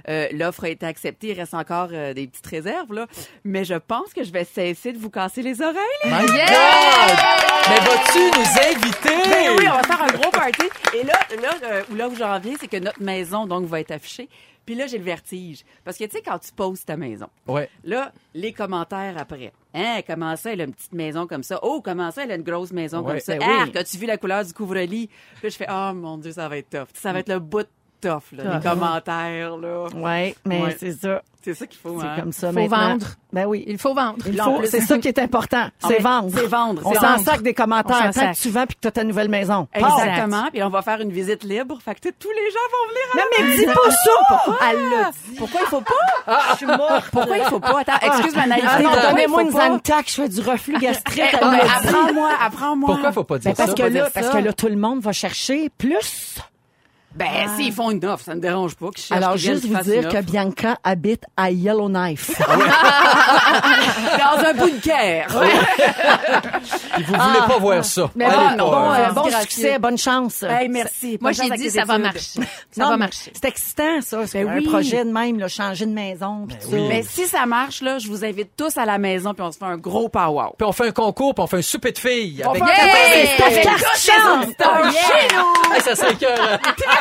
[0.10, 1.30] Euh, L'offre a été acceptée.
[1.30, 3.06] Il reste encore euh, des petites réserves, là.
[3.44, 5.76] Mais je pense que je vais cesser de vous casser les oreilles.
[6.04, 6.32] les My God!
[7.70, 9.30] Mais vas-tu nous inviter?
[9.30, 10.64] Ben oui, on va faire un gros party.
[11.00, 13.80] Et là, là, euh, où là où j'en viens, c'est que notre maison donc va
[13.80, 14.30] être affichée.
[14.66, 15.64] Puis là, j'ai le vertige.
[15.84, 17.70] Parce que tu sais, quand tu poses ta maison, Ouais.
[17.84, 19.52] là, les commentaires après.
[19.74, 21.60] Hein, comment ça, elle a une petite maison comme ça?
[21.64, 23.38] Oh, comment ça, elle a une grosse maison Ouais, comme ça?
[23.38, 23.78] ben oui.
[23.78, 25.10] As-tu vu la couleur du couvre-lit?
[25.42, 26.88] Puis je fais, oh mon Dieu, ça va être tough.
[26.94, 27.68] Ça va être le bout de
[28.02, 29.86] tough, là, les commentaires, là.
[29.96, 30.78] Ouais, mais Ouais.
[30.80, 31.22] c'est ça.
[31.44, 32.16] C'est ça qu'il faut, C'est hein?
[32.20, 32.90] comme ça Faut maintenant.
[32.90, 33.06] vendre.
[33.34, 33.64] Ben oui.
[33.66, 34.18] Il faut vendre.
[34.28, 35.70] Il faut- c'est ça qui est important.
[35.82, 36.30] Ah, C'est vendre.
[36.36, 38.88] c'est vendre, On c'est s'en sac des commentaires tant que tu vends puis que tu
[38.88, 39.68] as ta nouvelle maison.
[39.74, 40.50] Exactement.
[40.54, 41.80] Puis on va faire une visite libre.
[41.84, 44.70] Fait que tous les gens vont venir à Non, mais dis pas ça!
[44.70, 45.36] Elle dit?
[45.40, 46.40] Pourquoi il faut pas?
[46.52, 47.06] Je suis morte.
[47.12, 47.80] Pourquoi il faut pas?
[47.80, 48.70] Attends, excuse ma naïveté.
[48.72, 49.52] Ah il donnez-moi faut une?
[49.58, 51.34] Zantac, je fais du reflux gastrique.
[51.34, 52.88] Apprends-moi, apprends-moi.
[52.92, 54.10] Pourquoi faut pas dire Ben, parce ça?
[54.14, 56.36] parce que là, tout le monde va chercher plus.
[57.16, 57.28] Ben,
[57.58, 58.90] s'ils font une offre, ça me dérange pas.
[58.96, 60.22] qu'ils Alors, qu'ils juste vous dire que.
[60.22, 62.32] Bianca habite à Yellowknife.
[62.48, 65.28] Dans un bunker.
[66.94, 68.10] Puis vous voulez pas voir ça.
[68.16, 69.10] Mais Allez bon, bon, hein.
[69.10, 70.44] euh, bon succès, bonne chance.
[70.44, 71.18] Hey, merci.
[71.22, 72.40] Moi, j'ai avec dit, ça va marcher.
[72.72, 73.32] Ça Non, va marcher.
[73.34, 74.26] C'est excitant, ça.
[74.28, 74.68] C'est Ben un oui.
[74.68, 76.46] projet de même, là, changer de maison.
[76.48, 76.80] pis tout oui.
[76.82, 76.88] ça.
[76.88, 79.58] Mais si ça marche, là, je vous invite tous à la maison puis on se
[79.58, 80.50] fait un gros power.
[80.58, 82.44] Puis on fait un concours, puis on fait un souper de filles.
[82.44, 82.64] Avec...
[82.64, 82.88] fait un Yeah!
[82.88, 83.72] café, c'est Avec Steph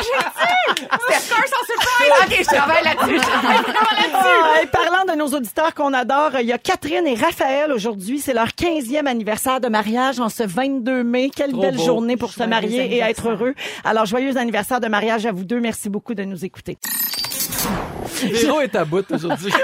[0.91, 3.19] OK, je travaille là-dessus.
[4.13, 8.19] Ah, et parlant de nos auditeurs qu'on adore, il y a Catherine et Raphaël aujourd'hui.
[8.19, 11.29] C'est leur 15e anniversaire de mariage en ce 22 mai.
[11.35, 11.83] Quelle Trop belle beau.
[11.85, 13.53] journée pour se marier et être heureux.
[13.83, 15.59] Alors, joyeux anniversaire de mariage à vous deux.
[15.59, 16.77] Merci beaucoup de nous écouter.
[18.23, 19.51] Véro est à bout aujourd'hui.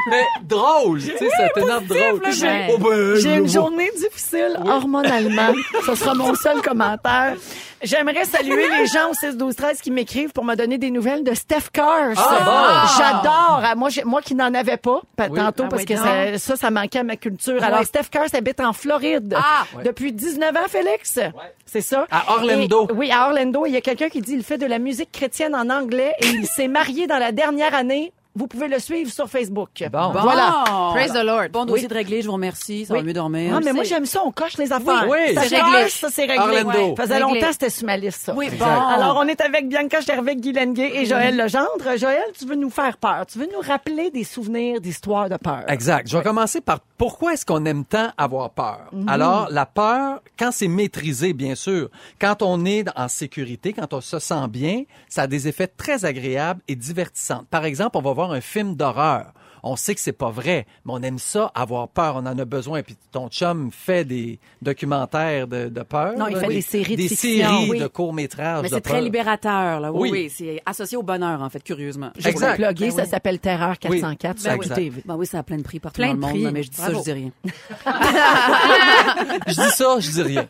[0.09, 2.21] Mais drôle, tu sais, ça t'énerve drôle.
[2.31, 5.53] J'ai- Oh, ben, J'ai une journée difficile hormonalement.
[5.85, 7.35] Ce sera mon seul commentaire.
[7.83, 11.23] J'aimerais saluer les gens au 6 12 13 qui m'écrivent pour me donner des nouvelles
[11.23, 12.13] de Steph Curry.
[12.15, 12.97] Ah, bon.
[12.97, 13.61] J'adore.
[13.63, 15.39] Ah, Moi, moi qui n'en avais pas pa- Oui.
[15.39, 17.61] tantôt Ah, parce oui, que ça, ça, ça manquait à ma culture.
[17.63, 17.85] Alors, Oui.
[17.85, 19.63] Steph Curry habite en Floride Ah.
[19.83, 21.17] depuis 19 ans, Félix.
[21.65, 22.05] C'est ça.
[22.11, 22.87] À Orlando.
[22.89, 23.65] Et- oui, à Orlando.
[23.65, 26.27] Il y a quelqu'un qui dit il fait de la musique chrétienne en anglais et
[26.27, 28.13] il s'est marié dans la dernière année.
[28.35, 29.69] Vous pouvez le suivre sur Facebook.
[29.91, 30.11] Bon.
[30.11, 30.63] Voilà.
[30.91, 31.49] Praise the Lord.
[31.51, 32.85] Bon dossier de réglé, je vous remercie.
[32.85, 32.99] Ça Oui.
[33.01, 33.53] va mieux dormir.
[33.57, 34.21] Ah, mais moi, j'aime ça.
[34.25, 35.05] On coche les affaires.
[35.09, 35.35] Oui, oui.
[35.35, 35.89] Ça, C'est réglé.
[35.89, 36.37] Ça, c'est réglé.
[36.39, 36.95] Orlando.
[36.95, 37.33] Ça faisait Réglé.
[37.33, 38.33] longtemps que c'était sur ma liste, ça.
[38.35, 38.59] Oui, Exact.
[38.65, 38.71] bon.
[38.87, 41.97] Alors, on est avec Bianca Gervais, Guy Lenguet et Joël Legendre.
[41.97, 43.25] Joël, tu veux nous faire peur.
[43.25, 45.63] Tu veux nous rappeler des souvenirs d'histoires de peur.
[45.67, 46.07] Exact.
[46.09, 48.79] Je vais commencer par pourquoi est-ce qu'on aime tant avoir peur?
[48.93, 49.09] Mhm.
[49.09, 51.89] Alors, la peur, quand c'est maîtrisé, bien sûr,
[52.19, 56.05] quand on est en sécurité, quand on se sent bien, ça a des effets très
[56.05, 57.43] agréables et divertissants.
[57.49, 59.33] Par exemple, on va voir un film d'horreur.
[59.63, 62.45] On sait que c'est pas vrai, mais on aime ça, avoir peur, on en a
[62.45, 62.81] besoin.
[62.83, 66.17] Puis ton chum fait des documentaires de, de peur.
[66.17, 66.55] Non, il fait Oui.
[66.55, 67.79] des séries de Des fiction, séries oui.
[67.79, 69.91] de courts-métrages Mais c'est très libérateur, là.
[69.91, 70.11] Oui, Oui.
[70.11, 70.29] oui.
[70.35, 72.11] C'est associé au bonheur, en fait, curieusement.
[72.17, 72.51] Je vais Exact.
[72.51, 73.07] vous plugger, Ben ça oui.
[73.09, 74.41] s'appelle Terreur 404 Oui.
[74.41, 74.69] sur Ben oui.
[74.69, 75.01] TV.
[75.05, 76.69] Ben oui, ça a plein de prix partout Plein dans le de monde, mais je
[76.69, 76.99] dis ça, Bravo.
[76.99, 77.31] je dis rien.
[79.47, 80.47] Je dis ça, je dis rien.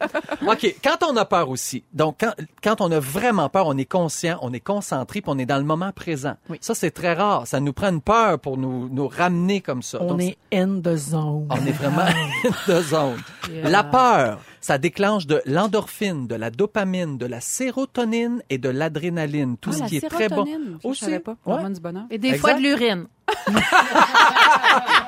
[0.47, 3.85] OK, quand on a peur aussi, donc quand, quand on a vraiment peur, on est
[3.85, 6.35] conscient, on est concentré, puis on est dans le moment présent.
[6.59, 7.47] Ça, c'est très rare.
[7.47, 9.99] Ça nous prend une peur pour nous, nous ramener comme ça.
[10.01, 11.47] On Donc, est in the zone.
[11.49, 12.05] on est vraiment
[12.67, 13.17] de zone.
[13.63, 19.57] La peur, ça déclenche de l'endorphine, de la dopamine, de la sérotonine et de l'adrénaline.
[19.57, 20.45] Tout Ah, ce la qui est très bon.
[20.45, 20.51] ça,
[20.83, 21.05] je Aussi.
[21.05, 21.35] savais pas.
[21.45, 21.53] Ouais.
[21.55, 22.03] Hormone du bonheur.
[22.09, 22.39] Et des Exact.
[22.41, 23.07] fois de l'urine.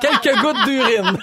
[0.00, 1.18] Quelques gouttes d'urine.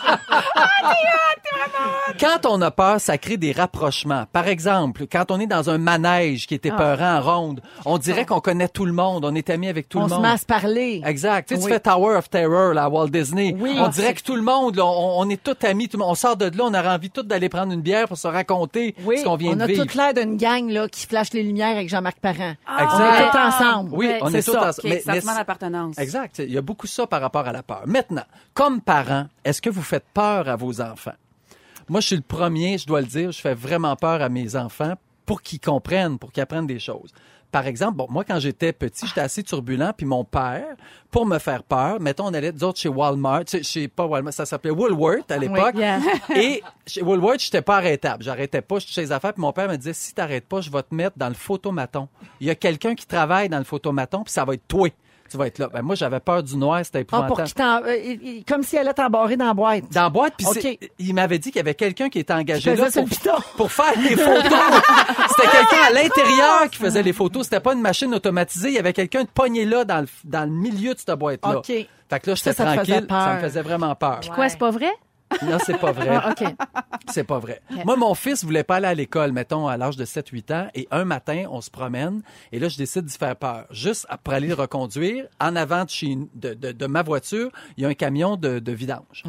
[2.20, 4.26] Quand on a peur, ça crée des rapprochements.
[4.32, 8.26] Par exemple, quand on est dans un manège qui est épeurant en ronde, on dirait
[8.26, 10.24] qu'on connaît tout le monde, on est amis avec tout On le se monde.
[10.24, 11.02] met à se parler.
[11.06, 11.48] Exact.
[11.50, 13.56] Tu, sais, tu fais Tower of Terror là, à Walt Disney.
[13.60, 13.76] Oui.
[13.78, 16.04] on Ah, dirait que tout le monde, là, on, on est tous amis, tout le
[16.04, 18.28] monde- on sort de là, on aurait envie tous d'aller prendre une bière pour se
[18.28, 19.84] raconter Oui, ce qu'on vient on de a vivre.
[19.84, 22.56] toute l'air d'une gang là, qui flash les lumières avec Jean-Marc Parent.
[22.80, 22.92] Exact.
[22.92, 23.90] On est tous ensemble.
[23.94, 24.70] Oui, on est tous ensemble.
[24.70, 25.98] OK, Mais- mais sentiment d'appartenance.
[25.98, 26.40] Exact.
[26.40, 27.84] Il y a beaucoup ça par rapport à la peur.
[27.86, 31.14] Maintenant, comme parent, est-ce que vous faites peur à vos enfants?
[31.90, 34.56] Moi, je suis le premier, je dois le dire, je fais vraiment peur à mes
[34.56, 34.94] enfants
[35.26, 37.12] pour qu'ils comprennent, pour qu'ils apprennent des choses.
[37.52, 40.76] Par exemple, bon, moi, quand j'étais petit, j'étais assez turbulent, puis mon père,
[41.10, 44.46] pour me faire peur, mettons, on allait, d'autres chez Walmart, chez, chez- pas Walmart, ça
[44.46, 45.76] s'appelait Woolworth à l'époque.
[45.76, 46.00] Yeah.
[46.36, 48.24] Et chez Woolworth, j'étais pas arrêtable.
[48.24, 50.72] J'arrêtais pas, je touchais les affaires, puis mon père me disait, si t'arrêtes pas, je
[50.72, 52.08] vais te mettre dans le photomaton.
[52.40, 54.88] Il y a quelqu'un qui travaille dans le photomaton, puis ça va être toi.
[55.32, 55.70] Tu vas être là.
[55.74, 57.36] Ben, moi, j'avais peur du noir, c'était Ah, épouvantable.
[57.36, 59.84] pour qu'il t'en- euh, comme si elle allait t'embarrer dans la boîte.
[59.94, 60.46] Dans la boîte, puis
[61.00, 64.16] il m'avait dit qu'il y avait quelqu'un qui était engagé là pour, pour faire les
[64.18, 64.44] photos.
[65.30, 67.44] C'était quelqu'un à l'intérieur qui faisait les photos.
[67.46, 68.70] C'était pas une machine automatisée.
[68.70, 71.58] Il y avait quelqu'un de pogné là dans le, dans le milieu de cette boîte-là.
[71.60, 71.66] OK.
[71.68, 73.06] Fait que là, j'étais tranquille.
[73.10, 74.20] Ça me faisait vraiment peur.
[74.36, 74.92] Quoi, c'est pas vrai?
[75.44, 76.10] Non, c'est pas vrai.
[76.10, 76.48] Ah, OK.
[77.10, 77.62] C'est pas vrai.
[77.86, 80.68] Moi, mon fils voulait pas aller à l'école, mettons, à l'âge de 7-8 ans.
[80.76, 82.22] Et un matin, on se promène.
[82.52, 83.66] Et là, je décide d'y faire peur.
[83.72, 87.84] Juste pour aller le reconduire, en avant de, chez, de, de, de ma voiture, il
[87.84, 89.24] y a un camion de, de vidange.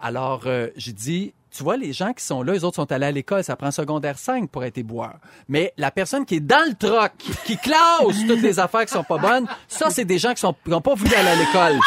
[0.00, 3.06] Alors, euh, j'ai dit, tu vois, les gens qui sont là, les autres sont allés
[3.06, 5.14] à l'école, ça prend secondaire 5 pour être éboueur.
[5.48, 7.12] Mais la personne qui est dans le troc,
[7.44, 10.54] qui classe toutes les affaires qui sont pas bonnes, ça, c'est des gens qui sont
[10.64, 11.78] qui ont pas voulu aller à l'école.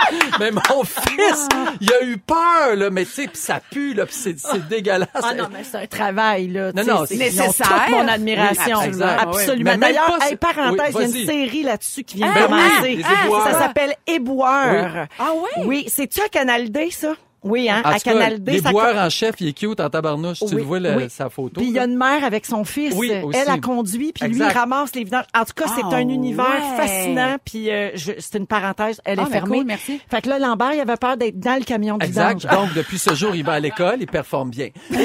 [0.40, 1.48] Mais mon fils,
[1.80, 5.08] il a eu peur, là, mais tu sais, pis ça pue, là, pis c'est, dégueulasse.
[5.14, 6.72] Ah non, mais c'est un travail, là.
[6.72, 7.84] Non, non, c'est c'est ils ont nécessaire.
[7.86, 8.78] toute mon admiration.
[8.80, 9.02] Oui.
[9.02, 9.70] Absolument.
[9.72, 12.32] Même D'ailleurs, pas, hey, c'est- parenthèse, oui, il y a une série là-dessus qui vient
[12.34, 12.70] Ah, de commencer.
[12.82, 13.44] oui, éboueurs.
[13.50, 15.06] ça s'appelle Éboueur.
[15.18, 15.64] Ah ouais?
[15.66, 17.14] Oui, c'est-tu à Canal D, ça?
[17.42, 18.60] Oui, hein, à Canal D.
[18.60, 20.40] ça en chef, il est cute en tabarnouche.
[20.46, 21.08] Tu le vois, oui.
[21.08, 21.60] sa photo.
[21.60, 22.94] Puis il y a une mère avec son fils.
[22.96, 23.38] Oui, aussi.
[23.38, 25.24] Elle a conduit, puis lui, il ramasse les vidanges.
[25.34, 26.76] En tout cas, c'est Ah, un univers ouais.
[26.76, 27.36] fascinant.
[27.44, 29.58] Puis euh, je- c'est une parenthèse, elle Ah, est ben fermée.
[29.58, 30.00] cool, merci.
[30.10, 32.38] Fait que là, Lambert, il avait peur d'être dans le camion de Exact.
[32.40, 32.52] vidange.
[32.52, 34.68] Donc, depuis ce jour, il va à l'école, il performe bien.
[34.90, 34.98] Aussi,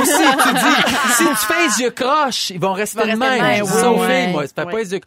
[0.44, 3.56] tu dis, si tu fais les yeux croches, ils vont rester Ils de même.
[3.56, 3.82] Je dis oui.
[3.82, 4.44] ça moi.
[4.48, 5.00] C'est pas les yeux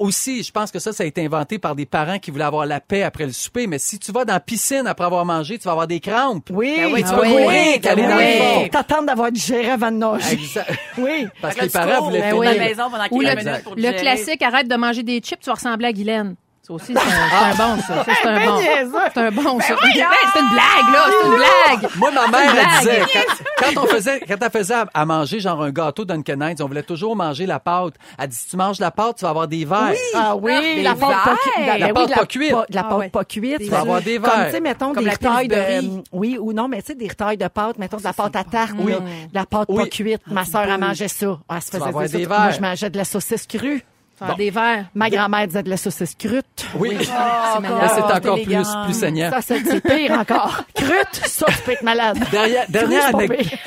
[0.00, 2.66] Aussi, je pense que ça, ça a été inventé par des parents qui voulaient avoir
[2.66, 3.66] la paix après le souper.
[3.66, 6.48] Mais si tu vas dans la piscine après avoir mangé, tu vas avoir des crampes.
[6.50, 7.28] Oui, Ben oui, Tu Ah vas oui.
[7.30, 8.24] courir, dans Oui.
[8.36, 8.60] le fond.
[8.62, 10.38] Faut t'attendre d'avoir digéré avant de nager.
[10.98, 11.26] Oui.
[11.42, 12.42] Parce que les tu parents voulaient à finir.
[12.44, 15.46] la maison pendant quelques le, minutes pour le classique, arrête de manger des chips, tu
[15.46, 16.36] vas ressembler à Guylaine.
[16.66, 18.04] Ça aussi, c'est un, c'est un bon, ça.
[18.04, 18.58] Ça, c'est un bon.
[18.58, 18.92] niaiseux.
[19.12, 19.74] C'est un bon, ça.
[19.74, 21.04] Ben, c'est une blague, là.
[21.10, 21.90] C'est une blague.
[21.96, 25.40] Moi, ma mère, elle disait, quand, quand on faisait, quand elle faisait à, à manger,
[25.40, 27.94] genre un gâteau Dunkin' Hines, on voulait toujours manger la pâte.
[28.18, 29.92] Elle dit, si tu manges la pâte, tu vas avoir des verres.
[30.14, 31.38] Ah oui, la pâte pas verres.
[31.42, 31.66] cuite.
[31.66, 32.52] La Ben oui, pâte pas cuite.
[32.70, 33.08] La Ah pâte ouais.
[33.10, 33.58] pas cuite.
[33.58, 34.46] Tu vas avoir des Comme, verres.
[34.46, 35.54] tu sais, mettons, Comme des la retailles de...
[35.54, 36.02] Pillsbury.
[36.12, 38.44] Oui, ou non, mais tu sais, des retailles de pâte, mettons, de la pâte à
[38.44, 38.72] tarte.
[38.78, 38.92] Oui.
[38.94, 38.98] De
[39.34, 39.82] la pâte Oui.
[39.84, 40.22] pas cuite.
[40.28, 41.38] Ma sœur, elle mangeait ça.
[41.46, 42.28] Ah, Elle se vas faisait des ça.
[42.30, 42.52] Moi, verres.
[42.52, 43.84] je mangeais de la saucisse crue.
[44.18, 44.84] Faire des verres.
[44.94, 46.66] Ma grand-mère disait de la saucisse crute.
[46.76, 46.96] Oui.
[47.00, 49.30] Oh, God, c'est encore plus, plus saignant.
[49.30, 50.62] Ça, c'est pire encore.
[50.74, 52.18] Crute, ça, tu peux être malade.
[52.30, 53.58] Dernière, dernière, anec-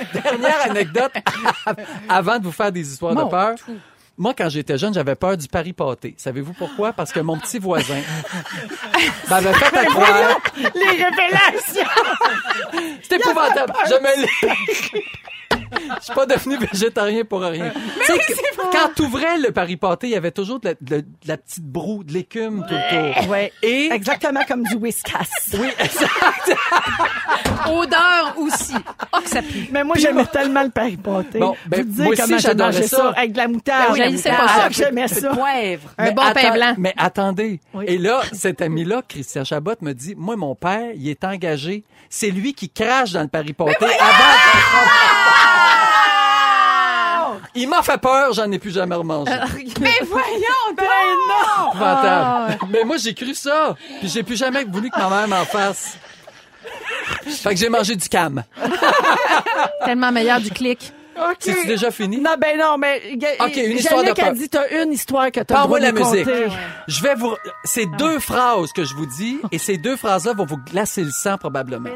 [0.70, 1.12] anecdote
[2.10, 3.56] avant de vous faire des histoires de peur.
[4.20, 6.16] Moi, quand j'étais jeune, j'avais peur du pari pâté.
[6.18, 6.92] Savez-vous pourquoi?
[6.92, 8.00] Parce que mon petit voisin
[9.30, 10.40] m'avait fait à croire.
[10.74, 11.92] Les révélations!
[13.04, 13.74] C'est épouvantable.
[13.88, 15.04] Je me l'ai.
[16.00, 17.72] Je suis pas devenu végétarien pour rien.
[17.72, 18.34] Tu sais, que-
[18.72, 21.38] quand t'ouvrais le pari pâté, il y avait toujours de la, de la- de la
[21.38, 23.30] petite broue, de l'écume tout autour.
[23.30, 23.52] Ouais.
[23.64, 25.26] Et Exactement comme du whiskas.
[25.54, 26.58] oui, exact.
[27.70, 28.74] Odeur aussi.
[29.14, 29.68] Oh, que ça pue.
[29.72, 31.40] Mais moi, j'aimais tellement le pari pâté.
[31.40, 33.10] Bon, ben, Vous dire moi aussi, j'adorais ça.
[33.16, 33.88] Avec de la moutarde.
[33.88, 34.68] Ben oui, j'haïssais pas Ah, ça.
[34.70, 35.30] que j'aimais ça.
[35.30, 35.90] poivre.
[35.98, 36.76] Un Mais bon pain blanc.
[36.78, 37.60] Mais attendez.
[37.74, 37.86] Oui.
[37.88, 41.84] Et là, cet ami-là, Christian Chabot, me dit, moi, mon père, il est engagé.
[42.10, 45.67] C'est lui qui crache dans le pari pâté avant.
[47.56, 49.32] Il m'a fait peur, j'en ai plus jamais remangé.
[49.82, 50.84] Mais voyons, ben
[51.28, 51.70] non!
[51.70, 52.58] Épouvantable.
[52.70, 53.76] Mais moi, j'ai cru ça.
[54.00, 55.98] Puis j'ai plus jamais voulu que ma mère m'en fasse.
[57.26, 58.44] Fait que j'ai mangé du cam.
[59.86, 60.92] Tellement meilleur du clic.
[61.18, 61.38] OK.
[61.40, 62.20] C'est-tu déjà fini?
[62.20, 63.02] Non, ben non, mais...
[63.40, 64.34] OK, une histoire de peur.
[64.34, 66.26] dit, t'as une histoire que t'as le Parle-moi la musique.
[66.26, 66.48] compter.
[66.88, 67.34] Je vais vous.
[67.64, 71.10] C'est deux phrases que je vous dis, et ces deux phrases-là vont vous glacer le
[71.10, 71.90] sang probablement.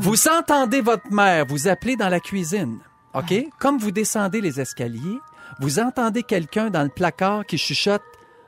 [0.00, 2.78] Vous entendez votre mère vous appeler dans la cuisine,
[3.14, 3.34] ok?
[3.58, 5.18] Comme vous descendez les escaliers,
[5.60, 8.02] vous entendez quelqu'un dans le placard qui chuchote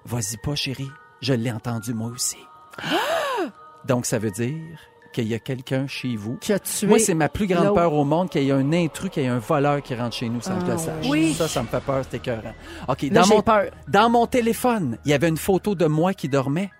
[0.04, 2.38] "Vas-y pas, chérie, je l'ai entendu moi aussi."
[3.86, 4.78] Donc ça veut dire
[5.12, 6.36] qu'il y a quelqu'un chez vous.
[6.36, 8.72] Qui a tué Moi, c'est ma plus grande peur au monde qu'il y ait un
[8.72, 11.06] intrus, qu'il y ait un voleur qui rentre chez nous sans que je le sache.
[11.08, 11.34] oui.
[11.34, 12.54] Ça, ça me fait peur, c'est écœurant.
[12.86, 13.64] OK, Là, dans j'ai mon, peur.
[13.88, 16.70] dans mon téléphone, il y avait une photo de moi qui dormait,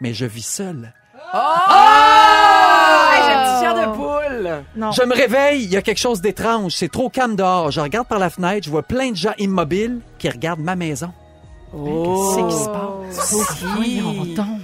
[0.00, 0.94] mais je vis seul.
[1.32, 2.69] Ah,
[3.30, 4.64] j'ai un petit chien de poule.
[4.76, 4.92] Non.
[4.92, 7.70] Je me réveille, il y a quelque chose d'étrange, c'est trop calme dehors.
[7.70, 11.12] Je regarde par la fenêtre, je vois plein de gens immobiles qui regardent ma maison.
[11.72, 12.34] Oh.
[12.36, 13.64] Qu'est-ce qui se passe?
[13.76, 14.60] Voyons donc.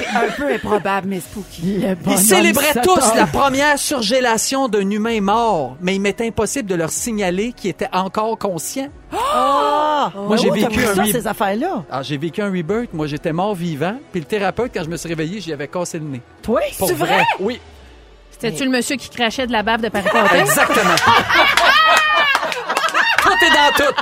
[0.00, 1.78] C'est- Un peu improbable, mais spooky.
[1.80, 6.74] Le Ils célébraient tous la première surgélation d'un humain mort, mais il m'est impossible de
[6.74, 8.88] leur signaler qu'il était encore conscient.
[9.12, 10.10] Ah!
[10.14, 11.84] Moi, j'ai Oh, vécu un ça, re- ces affaires-là?
[11.90, 14.96] Alors, j'ai vécu un rebirth, moi j'étais mort vivant, puis le thérapeute, quand je me
[14.96, 16.22] suis réveillé, j'y avais cassé le nez.
[16.42, 17.24] Toi, Pour c'est vrai?
[17.38, 17.60] Oui,
[18.30, 20.96] C'était-tu le monsieur qui crachait de la bave de Paris exactement.
[23.22, 23.94] tout est dans tout.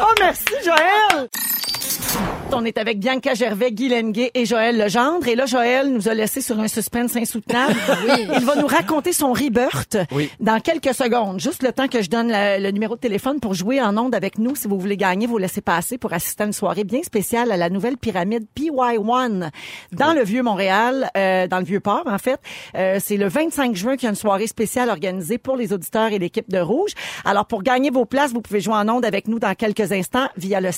[0.00, 1.28] Oh, merci, Joël!
[2.52, 5.26] On est avec Bianca Gervais, Guy Lenguet et Joël Legendre.
[5.28, 7.74] Et là, Joël nous a laissé sur un suspense insoutenable.
[8.38, 10.28] Il va nous raconter son rebirth Oui.
[10.40, 11.38] dans quelques secondes.
[11.40, 14.14] Juste le temps que je donne la- le numéro de téléphone pour jouer en ondes
[14.16, 14.56] avec nous.
[14.56, 17.56] Si vous voulez gagner, vous laissez passer pour assister à une soirée bien spéciale à
[17.56, 19.50] la nouvelle pyramide PY1
[19.92, 22.40] dans le Vieux-Montréal, euh, dans le Vieux-Port, en fait.
[22.76, 26.12] Euh, c'est le 25 juin qu'il y a une soirée spéciale organisée pour les auditeurs
[26.12, 26.92] et l'équipe de Rouge.
[27.24, 30.28] Alors, pour gagner vos places, vous pouvez jouer en ondes avec nous dans quelques instants
[30.36, 30.72] via le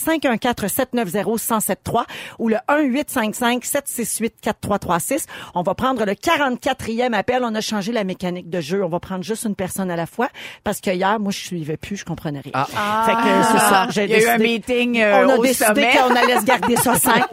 [1.63, 2.05] 514-790-1073
[2.39, 5.25] ou le 1-855-768-4336.
[5.55, 7.43] On va prendre le 44e appel.
[7.45, 8.85] On a changé la mécanique de jeu.
[8.85, 10.29] On va prendre juste une personne à la fois
[10.65, 12.53] parce que hier, moi, je suivais plus, je comprenais rien.
[12.55, 13.05] Ah.
[13.07, 13.21] Fait que
[13.53, 13.87] c'est ça.
[13.91, 16.45] J'ai Il y a eu un meeting euh, on a au décidé qu'on allait se
[16.45, 17.29] garder ça simple.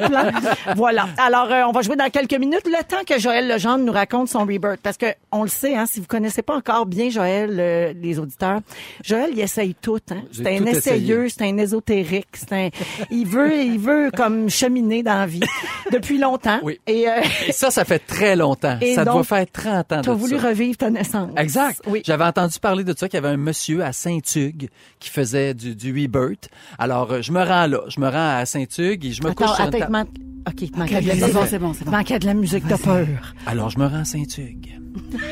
[0.76, 1.08] voilà.
[1.18, 2.66] Alors, euh, on va jouer dans quelques minutes.
[2.66, 4.80] Le temps que Joël Legendre nous raconte son rebirth.
[4.82, 8.20] Parce que on le sait, hein, si vous connaissez pas encore bien Joël, euh, les
[8.20, 8.60] auditeurs,
[9.04, 10.00] Joël, il essaye tout.
[10.12, 10.22] Hein.
[10.32, 12.28] C'est un tout essayeux, c'est un ésotérique.
[12.34, 12.70] C'est un...
[13.10, 15.40] Il veut, il veut comme cheminer dans la vie
[15.94, 16.60] depuis longtemps.
[16.62, 16.78] Oui.
[16.88, 18.78] Et euh, Et ça, ça fait très longtemps.
[18.82, 20.50] Et ça doit faire 30 ans tu as voulu ça.
[20.50, 21.32] revivre ta naissance.
[21.38, 21.82] Exact.
[21.88, 22.02] Oui.
[22.06, 25.74] J'avais entendu parler de ça, qu'il y avait un monsieur à Saint-Hugues qui faisait du,
[25.76, 26.50] du rebirth.
[26.78, 27.80] Alors, euh, je me rends là.
[27.88, 30.10] Je me rends à Saint-Hugues et je me Attends, couche sur une attends, il table.
[30.46, 30.62] Manque...
[30.62, 31.34] OK, te manquait de la c'est musique.
[31.34, 31.92] bon, c'est bon, c'est bon.
[31.92, 33.08] manquait de la musique de peur.
[33.46, 34.80] Alors, je me rends à Saint-Hugues.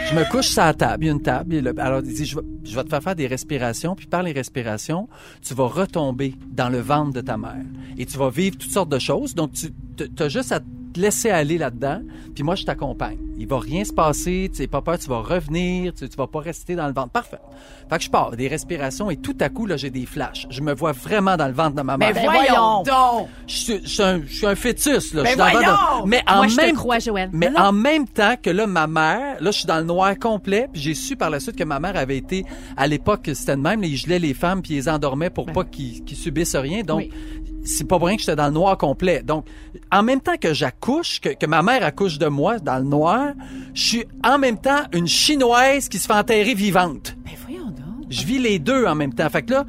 [0.10, 1.04] je me couche sur la table.
[1.04, 1.54] Il y a une table.
[1.56, 3.96] et le- alors, il dit, je vais, je vais te faire faire des respirations.
[3.96, 5.08] Puis par les respirations,
[5.42, 7.64] tu vas retomber dans le ventre de ta mère.
[7.98, 9.34] Et tu vas vivre toutes sortes de choses.
[9.36, 9.68] Donc, tu
[10.20, 10.66] as juste à te
[11.00, 12.02] laisser aller là-dedans.
[12.34, 13.18] Puis moi, je t'accompagne.
[13.38, 14.50] Il va rien se passer.
[14.54, 14.98] Tu n'as pas peur.
[14.98, 15.94] Tu vas revenir.
[15.94, 17.10] Tu, tu vas pas rester dans le ventre.
[17.10, 17.38] Parfait.
[17.90, 18.32] Fait que je pars.
[18.36, 19.12] Des respirations.
[19.12, 20.48] Et tout à coup, là, j'ai des flashs.
[20.50, 22.12] Je me vois vraiment dans le ventre de ma mère.
[22.16, 23.28] Mais voyons donc.
[23.48, 25.24] Je suis, je suis un, je suis un fœtus, là.
[25.24, 26.08] Mais je suis dans de-!
[26.08, 27.30] Mais en Moi, je te même crois, Joël.
[27.32, 30.18] mais Non, en même temps que là, ma mère, là, je suis dans le noir
[30.20, 32.44] complet, puis j'ai su par la suite que ma mère avait été,
[32.76, 35.46] à l'époque, c'était de même, là, ils gelaient les femmes, puis ils les endormaient pour
[35.48, 36.82] pas qu'ils qu'ils subissent rien.
[36.84, 37.12] Donc, Oui.
[37.68, 39.22] C'est pas pour rien que j'étais dans le noir complet.
[39.24, 39.46] Donc,
[39.92, 43.28] en même temps que j'accouche, que, que ma mère accouche de moi dans le noir,
[43.74, 47.16] je suis en même temps une Chinoise qui se fait enterrer vivante.
[47.26, 48.06] Mais voyons donc.
[48.10, 49.30] Je vis les deux en même temps.
[49.30, 49.66] Fait que là,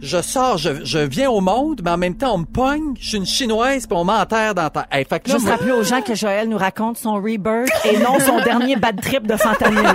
[0.00, 2.94] je sors, je, je viens au monde, mais en même temps, on me pogne.
[2.98, 4.86] Je suis une Chinoise, puis on m'enterre dans ta...
[4.90, 7.68] Hey, fait que là, Juste moi- rappeler aux gens que Joël nous raconte son rebirth
[7.84, 9.82] et non son dernier bad trip de fentanyl.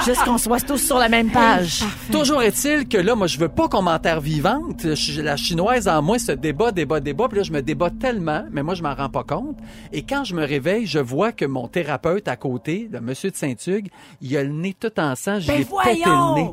[0.04, 1.82] Juste qu'on soit tous sur la même page.
[2.10, 4.94] Toujours est-il que là, moi, je veux pas qu'on m'enterre vivante.
[4.94, 7.28] Je La chinoise en moi se débat, débat, débat.
[7.28, 9.56] Puis là, je me débat tellement, mais moi, je m'en rends pas compte.
[9.92, 13.36] Et quand je me réveille, je vois que mon thérapeute à côté, le monsieur de
[13.36, 13.88] Saint-Hugues,
[14.22, 15.38] il a le nez tout en sang.
[15.40, 16.34] Je Ben lui ai pété voyons!
[16.36, 16.50] le nez.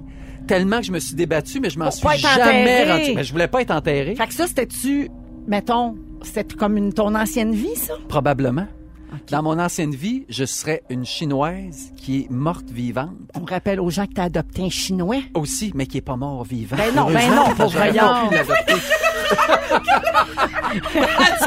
[0.47, 2.41] Tellement que je me suis débattu, mais je m'en suis pas être jamais
[2.83, 2.91] enterré.
[3.03, 3.15] rendu.
[3.15, 4.15] Mais je voulais pas être enterré.
[4.15, 5.09] Fait que ça, c'était-tu,
[5.47, 7.93] mettons, c'était comme une, ton ancienne vie, ça?
[8.07, 8.65] Probablement.
[9.31, 13.15] Dans mon ancienne vie, je serais une chinoise qui est morte vivante.
[13.35, 15.21] On rappelle aux gens que t'as adopté un Chinois?
[15.33, 16.75] Aussi, mais qui est pas mort vivant.
[16.77, 17.43] Ben non, ben non,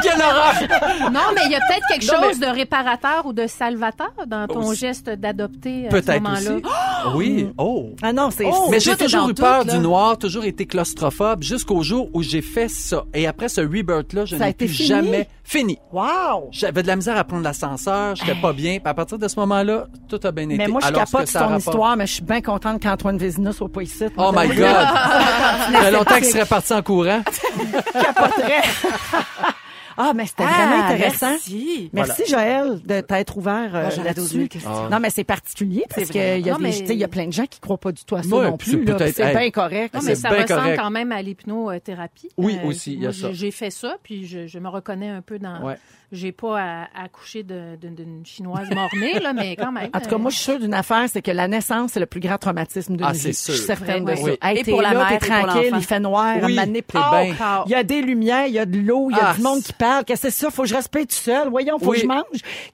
[0.02, 1.10] quelle horreur!
[1.12, 4.12] Non, mais il y a peut-être quelque Non, mais- chose de réparateur ou de salvateur
[4.26, 4.80] dans ton Aussi.
[4.80, 6.52] geste d'adopter à ce Peut-être moment-là.
[6.54, 6.62] aussi.
[7.16, 7.48] Oui.
[7.56, 7.90] Oh.
[8.02, 8.44] Ah non, c'est...
[8.46, 8.68] Oh!
[8.70, 9.74] Mais j'ai toujours eu peur tout, là.
[9.74, 13.04] du noir, toujours été claustrophobe, jusqu'au jour où j'ai fait ça.
[13.14, 14.88] Et après ce rebirth-là, je Ça a n'ai plus fini?
[14.88, 15.78] jamais fini.
[15.92, 16.48] Wow!
[16.52, 18.78] J'avais de la misère à prendre l'ascenseur, j'étais pas bien.
[18.78, 20.58] Puis à partir de ce moment-là, tout a bien été.
[20.58, 23.68] Mais moi, je capote sur ton histoire, mais je suis bien contente qu'Antoine Vézina soit
[23.68, 24.06] pas ici.
[24.16, 24.56] Oh my God!
[24.56, 27.22] Ça fait longtemps qu'il serait parti en courant.
[27.92, 28.62] capoterais.
[30.02, 31.30] ah, mais c'était vraiment intéressant.
[31.30, 31.90] Merci.
[31.92, 34.48] Merci, Joël, de t'être ouvert euh, Ah, j'aurais là-dessus.
[34.48, 34.88] questions.
[34.90, 36.98] Non, mais c'est particulier parce C'est qu'il y a Non, des, mais- tu sais, il
[36.98, 38.70] y a plein de gens qui croient pas du tout à ça Ouais, non puis
[38.72, 38.78] plus.
[38.84, 39.36] c'est là, peut-être- puis C'est hey.
[39.38, 39.94] bien correct.
[39.94, 40.80] Non, C'est mais ça bien ressemble correct.
[40.80, 42.28] quand même à l'hypnothérapie.
[42.36, 43.28] Oui, aussi, il y a moi, ça.
[43.28, 45.62] j'ai- J'ai fait ça, puis je, je me reconnais un peu dans.
[45.62, 45.76] Ouais.
[46.12, 49.90] J'ai pas à, à coucher d'une chinoise mornée, là, mais quand même.
[49.94, 52.00] En tout cas, euh, moi, je suis sûre d'une affaire, c'est que la naissance, c'est
[52.00, 53.54] le plus grand traumatisme de ah, c'est sûr.
[53.54, 54.30] Je suis certaine de ça.
[54.68, 56.58] Pour la tranquille, il fait noir, oui.
[56.94, 59.34] Oh, il y a des lumières, il y a de l'eau, il y a ah,
[59.34, 60.04] du monde qui parle.
[60.04, 60.50] Qu'est-ce que c'est ça?
[60.50, 61.48] Faut que je reste tout seul.
[61.48, 62.24] Voyons, faut que je mange.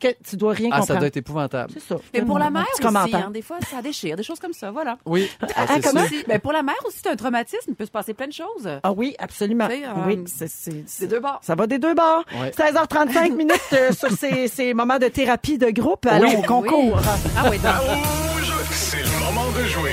[0.01, 1.72] Tu dois rien ah, ça doit être épouvantable.
[1.75, 1.96] C'est ça.
[2.14, 4.99] Mais pour la mère aussi, hein, des fois, ça déchire, des choses comme ça, voilà.
[5.05, 5.29] Oui.
[5.42, 5.92] Ah, ah,
[6.29, 7.68] mais pour la mère aussi, c'est un traumatisme.
[7.68, 8.68] Il peut se passer plein de choses.
[8.83, 9.68] Ah oui, absolument.
[9.70, 11.40] Euh, oui, c'est deux bords.
[11.42, 12.25] Ça va des deux bords.
[12.33, 14.10] 16h35 cinq minutes sur
[14.48, 16.06] ces, moments de thérapie de groupe.
[16.06, 16.98] Allons au concours.
[17.36, 17.58] Ah oui,
[18.72, 19.92] c'est le moment de jouer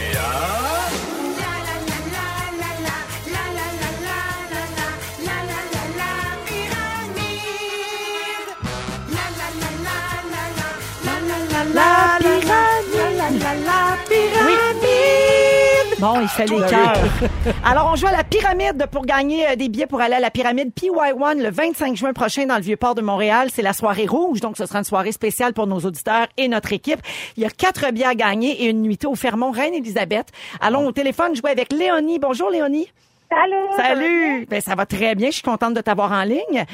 [16.03, 16.97] Bon, il fait les cœurs.
[17.63, 20.31] Alors, on joue à la pyramide pour gagner euh, des billets pour aller à la
[20.31, 23.47] pyramide PY1 le 25 juin prochain dans le Vieux-Port de Montréal.
[23.53, 26.73] C'est la soirée rouge, donc ce sera une soirée spéciale pour nos auditeurs et notre
[26.73, 26.99] équipe.
[27.37, 30.27] Il y a quatre billets à gagner et une nuitée au Fermont Reine-Élisabeth.
[30.59, 32.19] Allons au téléphone jouer avec Léonie.
[32.19, 32.89] Bonjour, Léonie.
[33.29, 33.75] Salut!
[33.75, 34.45] Salut!
[34.47, 35.27] Ben, ça va très bien.
[35.29, 36.65] Je suis contente de t'avoir en ligne.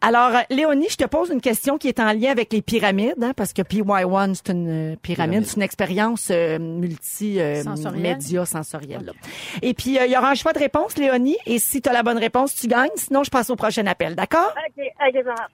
[0.00, 3.22] Alors, euh, Léonie, je te pose une question qui est en lien avec les pyramides,
[3.22, 5.46] hein, parce que PY1, c'est une euh, pyramide, Pyramide.
[5.46, 9.04] c'est une expérience euh, multi euh, Sensorielle.
[9.04, 9.12] là.
[9.62, 11.92] Et puis, euh, il y aura un choix de réponse, Léonie, et si tu as
[11.92, 12.90] la bonne réponse, tu gagnes.
[12.96, 14.52] Sinon, je passe au prochain appel, d'accord?
[14.76, 14.84] OK.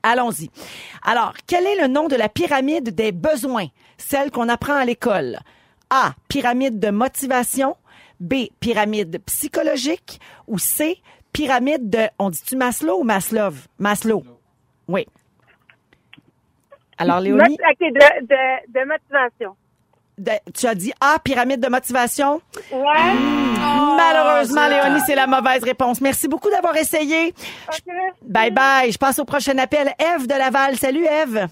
[0.02, 0.48] Allons-y.
[1.04, 3.66] Alors, quel est le nom de la pyramide des besoins,
[3.98, 5.40] celle qu'on apprend à l'école?
[5.90, 6.12] A.
[6.28, 7.76] Pyramide de motivation.
[8.20, 8.48] B.
[8.60, 10.20] Pyramide psychologique.
[10.46, 10.98] Ou C.
[11.32, 13.52] Pyramide de, on dit-tu Maslow ou Maslow?
[13.78, 14.22] Maslow.
[14.88, 15.06] Oui.
[16.98, 19.56] Alors, Léonie, Mot- OK, de, de, de motivation.
[20.16, 21.18] de- tu as dit A.
[21.18, 22.40] Pyramide de motivation?
[22.70, 23.14] Ouais.
[23.96, 26.00] Malheureusement, Léonie, c'est la mauvaise réponse.
[26.00, 27.34] Merci beaucoup d'avoir essayé.
[28.22, 28.92] Bye bye.
[28.92, 29.92] Je passe au prochain appel.
[29.98, 30.76] Eve de Laval.
[30.76, 31.48] Salut, Eve.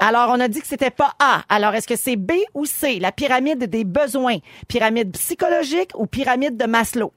[0.00, 1.42] Alors, on a dit que c'était pas A.
[1.48, 2.98] Alors, est-ce que c'est B ou C?
[2.98, 4.38] La pyramide des besoins.
[4.68, 7.12] Pyramide psychologique ou pyramide de Maslow?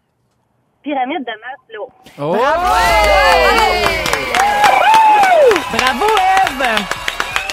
[0.83, 1.89] Pyramide de Maslow.
[2.19, 2.35] Oh!
[5.71, 7.03] Bravo, Eve!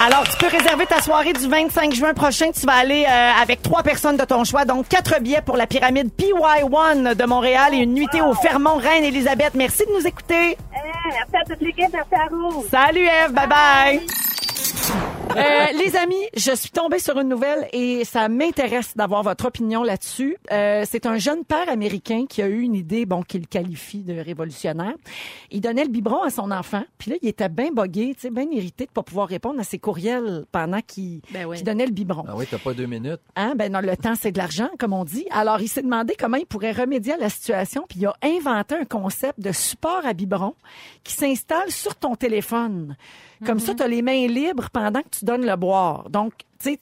[0.02, 2.50] Alors, tu peux réserver ta soirée du 25 juin prochain.
[2.52, 4.64] Tu vas aller euh, avec trois personnes de ton choix.
[4.64, 9.54] Donc, quatre billets pour la pyramide PY1 de Montréal et une nuitée au Fermont Reine-Élisabeth.
[9.54, 10.56] Merci de nous écouter.
[10.56, 12.64] Eh, merci à toute l'équipe, merci à vous.
[12.70, 14.29] Salut Eve, bye bye.
[15.36, 19.82] Euh, les amis, je suis tombée sur une nouvelle et ça m'intéresse d'avoir votre opinion
[19.82, 20.36] là-dessus.
[20.50, 24.18] Euh, c'est un jeune père américain qui a eu une idée, bon, qu'il qualifie de
[24.18, 24.94] révolutionnaire.
[25.50, 28.30] Il donnait le biberon à son enfant, puis là, il était bien bogué, tu sais,
[28.30, 31.56] bien irrité de pas pouvoir répondre à ses courriels pendant qu'il Ben oui.
[31.58, 32.24] qu'il donnait le biberon.
[32.28, 33.20] Ah oui, t'as pas deux minutes.
[33.36, 33.54] Hein?
[33.56, 35.26] Ben non, le temps, c'est de l'argent, comme on dit.
[35.30, 38.74] Alors, il s'est demandé comment il pourrait remédier à la situation, puis il a inventé
[38.74, 40.54] un concept de support à biberon
[41.04, 42.96] qui s'installe sur ton téléphone.
[43.46, 46.08] Comme ça, tu as les mains libres pendant que tu donnes le boire.
[46.10, 46.80] Donc, tu sais,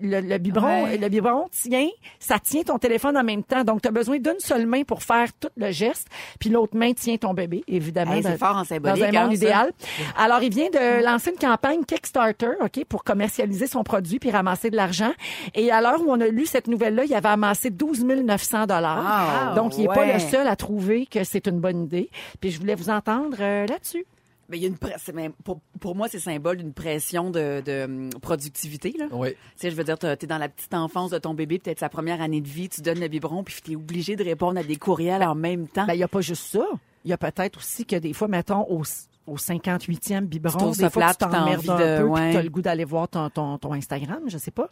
[0.00, 0.96] le, le biberon, Ouais.
[0.96, 1.88] le biberon tient,
[2.18, 3.62] ça tient ton téléphone en même temps.
[3.62, 6.92] Donc, tu as besoin d'une seule main pour faire tout le geste, puis l'autre main
[6.94, 8.12] tient ton bébé, évidemment.
[8.12, 9.44] Hey, c'est fort en symbolique, Dans un hein, monde ça.
[9.44, 9.72] idéal.
[10.16, 14.70] Alors, il vient de lancer une campagne Kickstarter, OK, pour commercialiser son produit puis ramasser
[14.70, 15.12] de l'argent.
[15.54, 19.04] Et à l'heure où on a lu cette nouvelle-là, il avait amassé 12 900 dollars.
[19.04, 22.08] Ah, Donc, il n'est pas le seul à trouver que c'est une bonne idée.
[22.40, 24.06] Puis, je voulais vous entendre euh, là-dessus.
[24.50, 27.30] Mais il y a une presse, c'est même- pour, pour moi, c'est symbole d'une pression
[27.30, 28.94] de, de hum, productivité.
[28.98, 29.06] Là.
[29.12, 29.30] Oui.
[29.30, 31.78] Tu sais, je veux dire, t'es t'es dans la petite enfance de ton bébé, peut-être
[31.80, 34.62] sa première année de vie, tu donnes le biberon, puis t'es obligé de répondre à
[34.62, 35.86] des courriels en même temps.
[35.86, 36.66] Ben, il n'y a pas juste ça.
[37.04, 38.82] Il y a peut-être aussi que des fois, mettons, au,
[39.30, 42.20] au 58e biberon, des fois, tu t'as t'emmerdes un peu, ouais.
[42.22, 44.68] puis tu as le goût d'aller voir ton, ton, ton Instagram, je sais pas.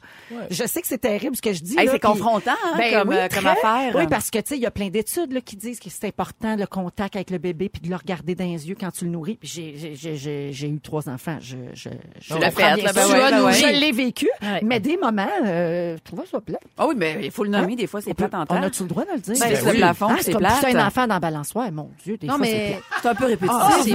[0.51, 1.79] Je sais que c'est terrible ce que je dis.
[1.79, 3.95] Hey, c'est confrontant hein, Ben comme, oui, euh, comme affaire.
[3.95, 6.57] Oui, parce que tu sais, il y a plein d'études qui disent que c'est important
[6.57, 9.11] le contact avec le bébé puis de le regarder dans les yeux quand tu le
[9.11, 9.39] nourris.
[9.43, 11.91] J'ai eu trois enfants, je je
[12.21, 13.51] je ben ouais, ben.
[13.53, 14.61] Je l'ai vécu, Ouais.
[14.63, 16.59] mais des moments, euh, je trouvais ça plat.
[16.77, 18.89] Ah oui, mais il faut le nommer, des fois, c'est plate en On a-tu le
[18.89, 19.35] droit de le dire?
[19.39, 22.27] Ben, c'est le plafond, Ah, c'est pousser un enfant dans la balançoire, mon Dieu, des
[22.27, 23.93] fois, c'est un peu répétitif,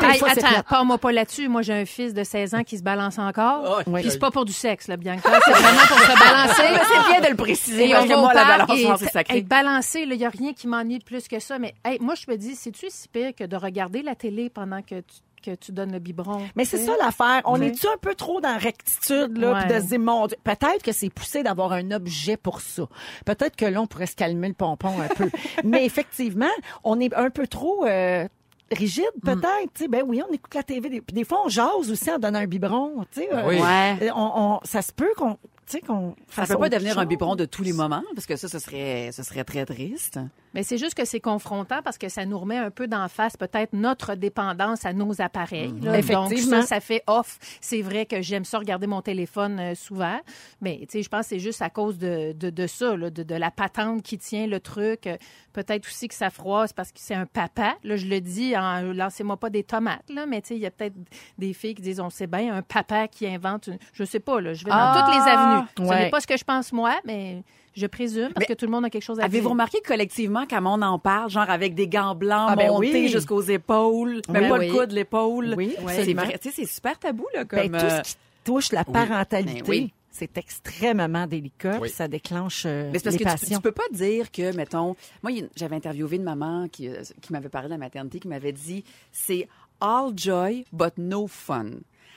[0.00, 1.48] Ah, des fois, attends, pas-moi pas là-dessus.
[1.48, 3.82] Moi, j'ai un fils de 16 ans qui se balance encore.
[3.86, 4.02] Oui.
[4.02, 5.28] Puis c'est pas pour du sexe, là, Bianca.
[5.44, 6.62] C'est vraiment pour se balancer.
[6.86, 9.38] C'est bien de le préciser, Et parce on que moi, la balance, c'est sacré.
[9.38, 11.58] Être balancé, il n'y a rien qui m'ennuie plus que ça.
[11.58, 14.82] Mais hey, moi, je me dis, c'est-tu si pire que de regarder la télé pendant
[14.82, 16.42] que tu, que tu donnes le biberon?
[16.56, 17.42] Mais c'est ça l'affaire.
[17.44, 20.36] On est-tu un peu trop dans la rectitude, là, puis de se dire, mon Dieu,
[20.44, 22.84] peut-être que c'est poussé d'avoir un objet pour ça.
[23.24, 25.28] Peut-être que là, on pourrait se calmer le pompon un peu.
[25.64, 26.46] Mais effectivement,
[26.84, 28.26] on est un peu trop euh,
[28.72, 29.72] rigide, peut-être.
[29.74, 30.88] Tu sais, Ben oui, on écoute la TV.
[30.88, 33.04] Des, puis des fois, on jase aussi en donnant un biberon.
[33.12, 33.60] tu sais, euh, Oui.
[33.60, 33.96] Ouais.
[34.02, 37.06] euh, on, on- ça se peut qu'on tu sais, qu'on Ça peut pas devenir un
[37.06, 40.18] biberon de tous les moments, parce que ça, ce serait, ce serait très triste.
[40.54, 43.36] Mais c'est juste que c'est confrontant parce que ça nous remet un peu d'en face
[43.36, 45.72] peut-être notre dépendance à nos appareils.
[45.72, 45.84] Mhm.
[45.84, 45.90] là.
[45.92, 45.98] Donc
[46.32, 46.60] Effectivement.
[46.62, 47.38] ça, ça fait off.
[47.60, 50.18] C'est vrai que j'aime ça regarder mon téléphone euh, souvent,
[50.62, 53.10] mais tu sais, je pense que c'est juste à cause de, de, de ça, là,
[53.10, 55.06] de, de la patente qui tient le truc.
[55.06, 55.16] Euh,
[55.52, 57.76] Peut-être aussi que ça froisse parce que c'est un papa.
[57.82, 60.66] Là, je le dis, en lancez-moi pas des tomates, là, mais tu sais, il y
[60.66, 60.92] a peut-être
[61.38, 63.78] des filles qui disent, on sait bien, un papa qui invente, une...
[63.94, 65.02] je sais pas, là, je vais dans Ah!
[65.06, 65.55] toutes les avenues.
[65.76, 66.04] Ce Ouais.
[66.04, 67.42] n'est pas ce que je pense moi, mais
[67.74, 69.26] je présume parce Mais que tout le monde a quelque chose à dire.
[69.26, 72.92] Avez-vous remarqué collectivement quand on en parle, genre avec des gants blancs Ah, ben montés
[72.92, 73.08] oui.
[73.08, 74.68] jusqu'aux épaules, même Oui, pas oui.
[74.68, 75.54] le coude, l'épaule?
[75.56, 77.68] Oui, c'est c'est super tabou là comme.
[77.68, 79.92] Ben, tout euh, ce qui touche la parentalité, Ben oui.
[80.10, 81.88] c'est extrêmement délicat, Oui.
[81.88, 84.54] puis ça déclenche euh, Mais c'est parce les que tu, tu peux pas dire que,
[84.56, 88.28] mettons, moi, j'avais interviewé une maman qui, euh, qui m'avait parlé de la maternité, qui
[88.28, 89.48] m'avait dit, c'est
[89.80, 91.66] all joy, but no fun.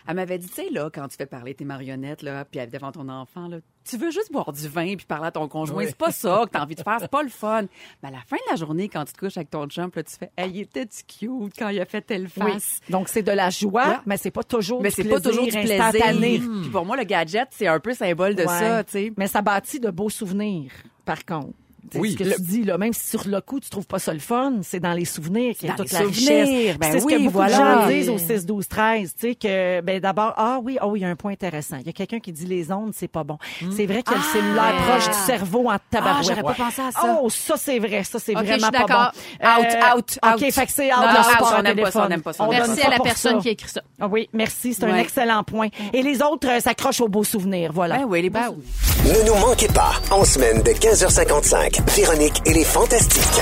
[0.09, 2.91] Elle m'avait dit, tu sais, là, quand tu fais parler tes marionnettes, là, puis devant
[2.91, 3.57] ton enfant, là,
[3.87, 5.77] tu veux juste boire du vin puis parler à ton conjoint.
[5.77, 5.85] Oui.
[5.87, 7.61] C'est pas ça que t'as envie de faire, c'est pas le fun.
[8.01, 10.01] Mais à la fin de la journée, quand tu te couches avec ton chum, là,
[10.03, 12.53] tu fais, hey, il était-tu cute quand il a fait telle Oui.
[12.53, 12.79] face?
[12.89, 13.95] Donc, c'est de la joie, Ouais.
[14.07, 16.39] mais c'est pas toujours Mais du c'est pas toujours du plaisir instantané.
[16.39, 16.51] plaisir.
[16.63, 18.47] Puis pour moi, le gadget, c'est un peu symbole de Ouais.
[18.47, 19.13] ça, tu sais.
[19.15, 20.71] Mais ça bâtit de beaux souvenirs,
[21.05, 21.53] par contre.
[21.91, 22.11] C'est Oui.
[22.13, 24.13] ce que Le- tu dis, là, même si sur le coup, tu trouves pas ça
[24.13, 26.45] le fun, c'est dans les souvenirs qu'il y a toute les la souvenirs.
[26.45, 26.77] richesse.
[26.77, 27.57] Ben c'est ce oui, que beaucoup voilà.
[27.57, 30.95] de gens disent au 6, 12, 13, tu sais, que, ben, d'abord, ah oui, oh,
[30.95, 31.77] il y a un point intéressant.
[31.79, 33.37] Il y a quelqu'un qui dit les ondes, c'est pas bon.
[33.75, 34.33] C'est vrai que le Ah.
[34.33, 36.27] cellulaire proche du cerveau en Ah, tabarouette.
[36.27, 37.19] j'aurais pas pensé à ça.
[37.21, 38.03] Oh, ça, c'est vrai.
[38.03, 39.11] Ça, c'est vraiment pas d'accord.
[39.41, 39.47] bon.
[39.47, 40.33] Euh, Out, out, out.
[40.43, 42.43] OK, fait que c'est out, Non, out, on n'aime pas ça, on n'aime pas ça,
[42.43, 43.41] on Merci à la personne ça.
[43.41, 43.81] qui a écrit ça.
[43.99, 45.67] Ah oui, merci, c'est un excellent point.
[45.93, 47.97] Et les autres euh, s'accrochent aux beaux souvenirs, voilà.
[47.99, 49.13] Ben oui, les beaux Ben.
[49.13, 53.41] Ne nous manquez pas, en semaine de 15h55, Véronique et les Fantastiques.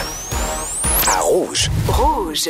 [1.08, 1.70] À Rouge.
[1.88, 2.50] Rouge.